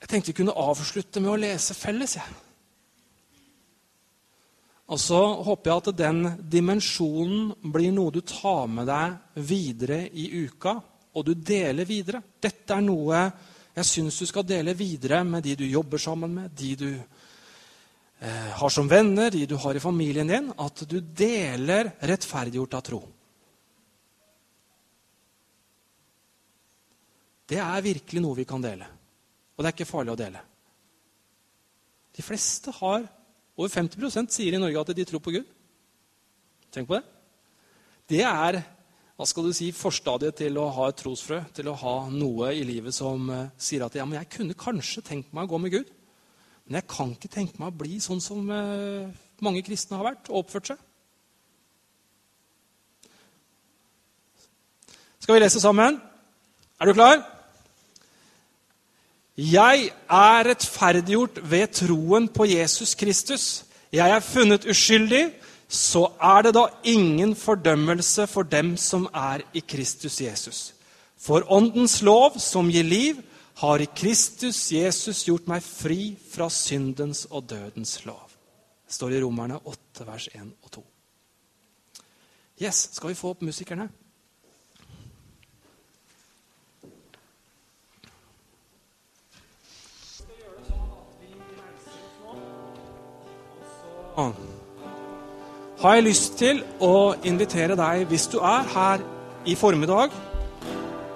Jeg 0.00 0.08
tenkte 0.08 0.32
vi 0.32 0.38
kunne 0.40 0.56
avslutte 0.56 1.20
med 1.22 1.34
å 1.34 1.40
lese 1.40 1.76
felles. 1.76 2.16
Ja. 2.18 2.24
Og 4.90 4.98
så 4.98 5.18
håper 5.46 5.70
jeg 5.70 5.82
at 5.82 5.98
den 6.00 6.22
dimensjonen 6.50 7.52
blir 7.62 7.92
noe 7.94 8.10
du 8.10 8.24
tar 8.26 8.64
med 8.66 8.88
deg 8.90 9.44
videre 9.46 10.00
i 10.08 10.24
uka 10.48 10.80
og 11.14 11.26
du 11.26 11.32
deler 11.34 11.88
videre. 11.88 12.22
Dette 12.40 12.76
er 12.76 12.84
noe 12.84 13.22
jeg 13.80 13.86
syns 13.86 14.18
du 14.18 14.26
skal 14.26 14.46
dele 14.46 14.74
videre 14.74 15.22
med 15.24 15.44
de 15.46 15.54
du 15.56 15.64
jobber 15.64 16.00
sammen 16.02 16.32
med, 16.34 16.50
de 16.58 16.70
du 16.76 16.88
eh, 16.90 18.50
har 18.58 18.72
som 18.72 18.88
venner, 18.90 19.30
de 19.30 19.46
du 19.46 19.56
har 19.62 19.76
i 19.76 19.82
familien 19.82 20.28
din. 20.28 20.50
At 20.58 20.82
du 20.90 20.98
deler 21.00 21.92
rettferdiggjort 22.10 22.76
av 22.76 22.84
tro. 22.86 23.00
Det 27.50 27.58
er 27.62 27.86
virkelig 27.86 28.22
noe 28.22 28.38
vi 28.38 28.46
kan 28.46 28.62
dele. 28.62 28.86
Og 29.54 29.62
det 29.62 29.70
er 29.70 29.76
ikke 29.78 29.90
farlig 29.90 30.14
å 30.14 30.20
dele. 30.20 30.42
De 32.16 32.26
fleste 32.26 32.74
har 32.82 33.08
Over 33.60 33.68
50% 33.68 34.30
sier 34.32 34.54
i 34.56 34.58
Norge 34.62 34.80
at 34.80 34.90
de 34.96 35.04
tror 35.04 35.20
på 35.20 35.34
Gud. 35.34 35.48
Tenk 36.72 36.86
på 36.88 36.94
det. 36.96 37.02
Det 38.08 38.22
er 38.24 38.56
hva 39.20 39.26
skal 39.28 39.44
du 39.44 39.52
si, 39.52 39.66
forstadiet 39.76 40.38
til 40.38 40.54
å 40.56 40.70
ha 40.72 40.86
et 40.88 40.96
trosfrø, 40.96 41.42
til 41.52 41.66
å 41.68 41.74
ha 41.76 41.90
noe 42.08 42.54
i 42.56 42.62
livet 42.64 42.94
som 42.96 43.26
uh, 43.28 43.50
sier 43.60 43.82
at 43.84 43.98
ja, 43.98 44.06
men 44.08 44.16
jeg 44.16 44.30
kunne 44.32 44.56
kanskje 44.56 45.02
tenkt 45.04 45.34
meg 45.36 45.44
å 45.44 45.50
gå 45.50 45.58
med 45.60 45.74
Gud, 45.74 45.90
men 46.64 46.78
jeg 46.78 46.86
kan 46.88 47.12
ikke 47.12 47.28
tenke 47.34 47.60
meg 47.60 47.68
å 47.68 47.76
bli 47.82 47.98
sånn 48.00 48.22
som 48.24 48.48
uh, 48.48 49.10
mange 49.44 49.60
kristne 49.66 49.98
har 49.98 50.06
vært 50.08 50.30
og 50.32 50.38
oppført 50.40 50.70
seg. 50.72 50.80
Skal 55.20 55.36
vi 55.36 55.44
lese 55.44 55.60
sammen? 55.60 56.00
Er 56.80 56.88
du 56.88 56.96
klar? 56.96 57.20
Jeg 59.36 59.90
er 60.16 60.48
rettferdiggjort 60.48 61.42
ved 61.44 61.76
troen 61.76 62.32
på 62.32 62.48
Jesus 62.48 62.96
Kristus. 62.96 63.50
Jeg 63.92 64.16
er 64.16 64.24
funnet 64.24 64.64
uskyldig 64.64 65.26
så 65.70 66.02
er 66.18 66.42
det 66.42 66.54
da 66.56 66.64
ingen 66.82 67.36
fordømmelse 67.38 68.26
for 68.26 68.42
dem 68.42 68.74
som 68.76 69.06
er 69.14 69.44
i 69.54 69.62
Kristus 69.62 70.18
Jesus. 70.20 70.74
For 71.14 71.46
Åndens 71.46 72.00
lov, 72.02 72.40
som 72.42 72.70
gir 72.70 72.82
liv, 72.82 73.20
har 73.60 73.78
i 73.78 73.86
Kristus 73.86 74.72
Jesus 74.72 75.22
gjort 75.28 75.46
meg 75.46 75.62
fri 75.62 76.16
fra 76.32 76.48
syndens 76.50 77.26
og 77.30 77.46
dødens 77.52 78.00
lov. 78.08 78.26
Det 78.86 78.96
står 78.96 79.14
i 79.14 79.22
Romerne 79.22 79.60
8, 79.62 80.06
vers 80.08 80.28
1 80.34 80.48
og 80.64 80.70
2. 80.80 80.84
Yes, 82.64 82.88
skal 82.96 83.12
vi 83.12 83.14
få 83.14 83.30
opp 83.30 83.44
musikerne? 83.46 83.88
Ah 94.16 94.59
har 95.80 95.96
jeg 95.96 96.04
lyst 96.04 96.34
til 96.36 96.60
å 96.84 97.14
invitere 97.24 97.76
deg, 97.78 98.04
hvis 98.10 98.26
du 98.28 98.38
er 98.44 98.66
her 98.74 99.00
i 99.48 99.54
formiddag, 99.56 100.12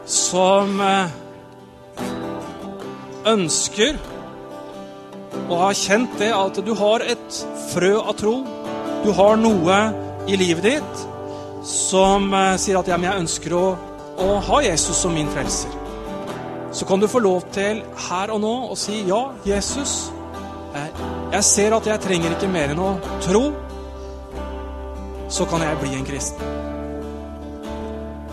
som 0.08 0.80
eh, 0.80 1.12
ønsker 3.28 3.98
og 5.48 5.58
har 5.60 5.76
kjent 5.76 6.16
det 6.20 6.30
at 6.32 6.60
du 6.64 6.72
har 6.78 7.04
et 7.04 7.40
frø 7.74 7.92
av 8.00 8.14
tro, 8.16 8.38
du 9.04 9.10
har 9.12 9.36
noe 9.40 9.80
i 10.32 10.38
livet 10.40 10.64
ditt 10.64 11.04
som 11.68 12.30
eh, 12.32 12.54
sier 12.60 12.80
at 12.80 12.88
ja, 12.88 12.96
men 12.96 13.10
jeg 13.10 13.24
ønsker 13.26 13.56
å, 13.58 13.66
å 14.24 14.30
ha 14.48 14.62
Jesus 14.64 14.96
som 15.04 15.12
min 15.16 15.28
frelser, 15.34 15.76
så 16.72 16.88
kan 16.88 17.04
du 17.04 17.08
få 17.10 17.20
lov 17.20 17.44
til 17.52 17.84
her 18.08 18.32
og 18.32 18.40
nå 18.42 18.54
å 18.72 18.80
si 18.80 19.02
ja, 19.10 19.26
Jesus. 19.44 20.08
eh, 20.72 20.88
Jeg 21.36 21.44
ser 21.52 21.76
at 21.76 21.92
jeg 21.92 22.04
trenger 22.08 22.32
ikke 22.32 22.48
mer 22.48 22.72
enn 22.72 22.80
å 22.80 22.94
tro. 23.28 23.44
Så 25.34 25.46
kan 25.50 25.62
jeg 25.64 25.78
bli 25.80 25.96
en 25.98 26.04
kristen. 26.06 26.50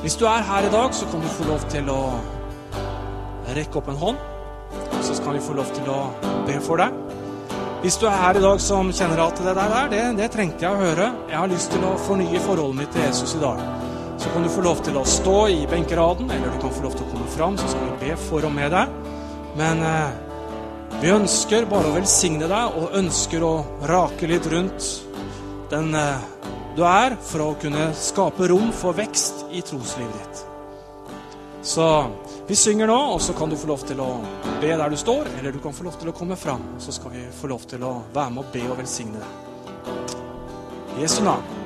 Hvis 0.04 0.18
du 0.20 0.28
er 0.30 0.44
her 0.46 0.68
i 0.68 0.74
dag, 0.74 0.94
så 0.94 1.08
kan 1.10 1.22
du 1.22 1.30
få 1.34 1.48
lov 1.48 1.64
til 1.70 1.88
å 1.90 2.02
rekke 3.58 3.80
opp 3.80 3.88
en 3.90 3.98
hånd. 3.98 4.20
Så 5.02 5.16
kan 5.24 5.34
vi 5.34 5.42
få 5.42 5.56
lov 5.58 5.72
til 5.74 5.90
å 5.90 6.00
be 6.46 6.60
for 6.62 6.82
deg. 6.82 6.94
Hvis 7.82 7.98
du 7.98 8.06
er 8.06 8.20
her 8.22 8.38
i 8.38 8.44
dag 8.44 8.62
som 8.62 8.92
kjenner 8.94 9.24
at 9.24 9.42
det 9.42 9.56
der, 9.58 9.88
det, 9.90 10.02
det 10.20 10.28
trengte 10.36 10.68
jeg 10.68 10.78
å 10.78 10.82
høre. 10.84 11.08
Jeg 11.32 11.40
har 11.40 11.50
lyst 11.50 11.74
til 11.74 11.86
å 11.88 11.96
fornye 12.06 12.42
forholdet 12.44 12.78
mitt 12.84 12.94
til 12.94 13.08
Jesus 13.08 13.34
i 13.40 13.42
dag. 13.42 13.64
Så 14.22 14.34
kan 14.34 14.46
du 14.46 14.52
få 14.54 14.66
lov 14.68 14.84
til 14.86 15.00
å 15.02 15.06
stå 15.10 15.38
i 15.50 15.64
benkeraden, 15.72 16.30
eller 16.30 16.54
du 16.54 16.60
kan 16.62 16.76
få 16.76 16.86
lov 16.86 17.00
til 17.00 17.08
å 17.08 17.14
komme 17.16 17.32
fram, 17.34 17.58
så 17.58 17.72
skal 17.72 17.88
vi 17.88 18.12
be 18.12 18.20
for 18.28 18.46
og 18.46 18.54
med 18.54 18.76
deg. 18.76 18.94
Men 19.58 19.82
eh, 19.90 21.00
vi 21.02 21.10
ønsker 21.16 21.66
bare 21.72 21.90
å 21.90 21.96
velsigne 21.98 22.46
deg, 22.46 22.78
og 22.78 22.94
ønsker 23.02 23.48
å 23.48 23.56
rake 23.90 24.30
litt 24.30 24.46
rundt 24.54 24.92
den 25.74 25.98
eh, 25.98 26.30
du 26.76 26.84
er, 26.88 27.18
for 27.20 27.44
å 27.44 27.52
kunne 27.60 27.92
skape 27.98 28.48
rom 28.52 28.72
for 28.76 28.96
vekst 28.98 29.46
i 29.52 29.64
troslivet 29.66 30.16
ditt. 30.22 30.46
Så 31.62 31.86
vi 32.48 32.56
synger 32.58 32.90
nå, 32.90 32.98
og 33.14 33.22
så 33.22 33.36
kan 33.38 33.52
du 33.52 33.58
få 33.60 33.70
lov 33.70 33.86
til 33.86 34.02
å 34.02 34.10
be 34.62 34.74
der 34.74 34.90
du 34.90 34.98
står, 34.98 35.30
eller 35.40 35.54
du 35.54 35.62
kan 35.62 35.76
få 35.76 35.86
lov 35.86 36.00
til 36.02 36.10
å 36.10 36.16
komme 36.18 36.40
fram. 36.40 36.64
Så 36.82 36.96
skal 36.96 37.14
vi 37.14 37.28
få 37.38 37.52
lov 37.52 37.68
til 37.70 37.86
å 37.86 38.00
være 38.14 38.34
med 38.34 38.46
og 38.46 38.54
be 38.56 38.68
og 38.70 38.78
velsigne 38.82 39.22
deg. 39.22 41.02
Jesu 41.04 41.22
navn. 41.24 41.61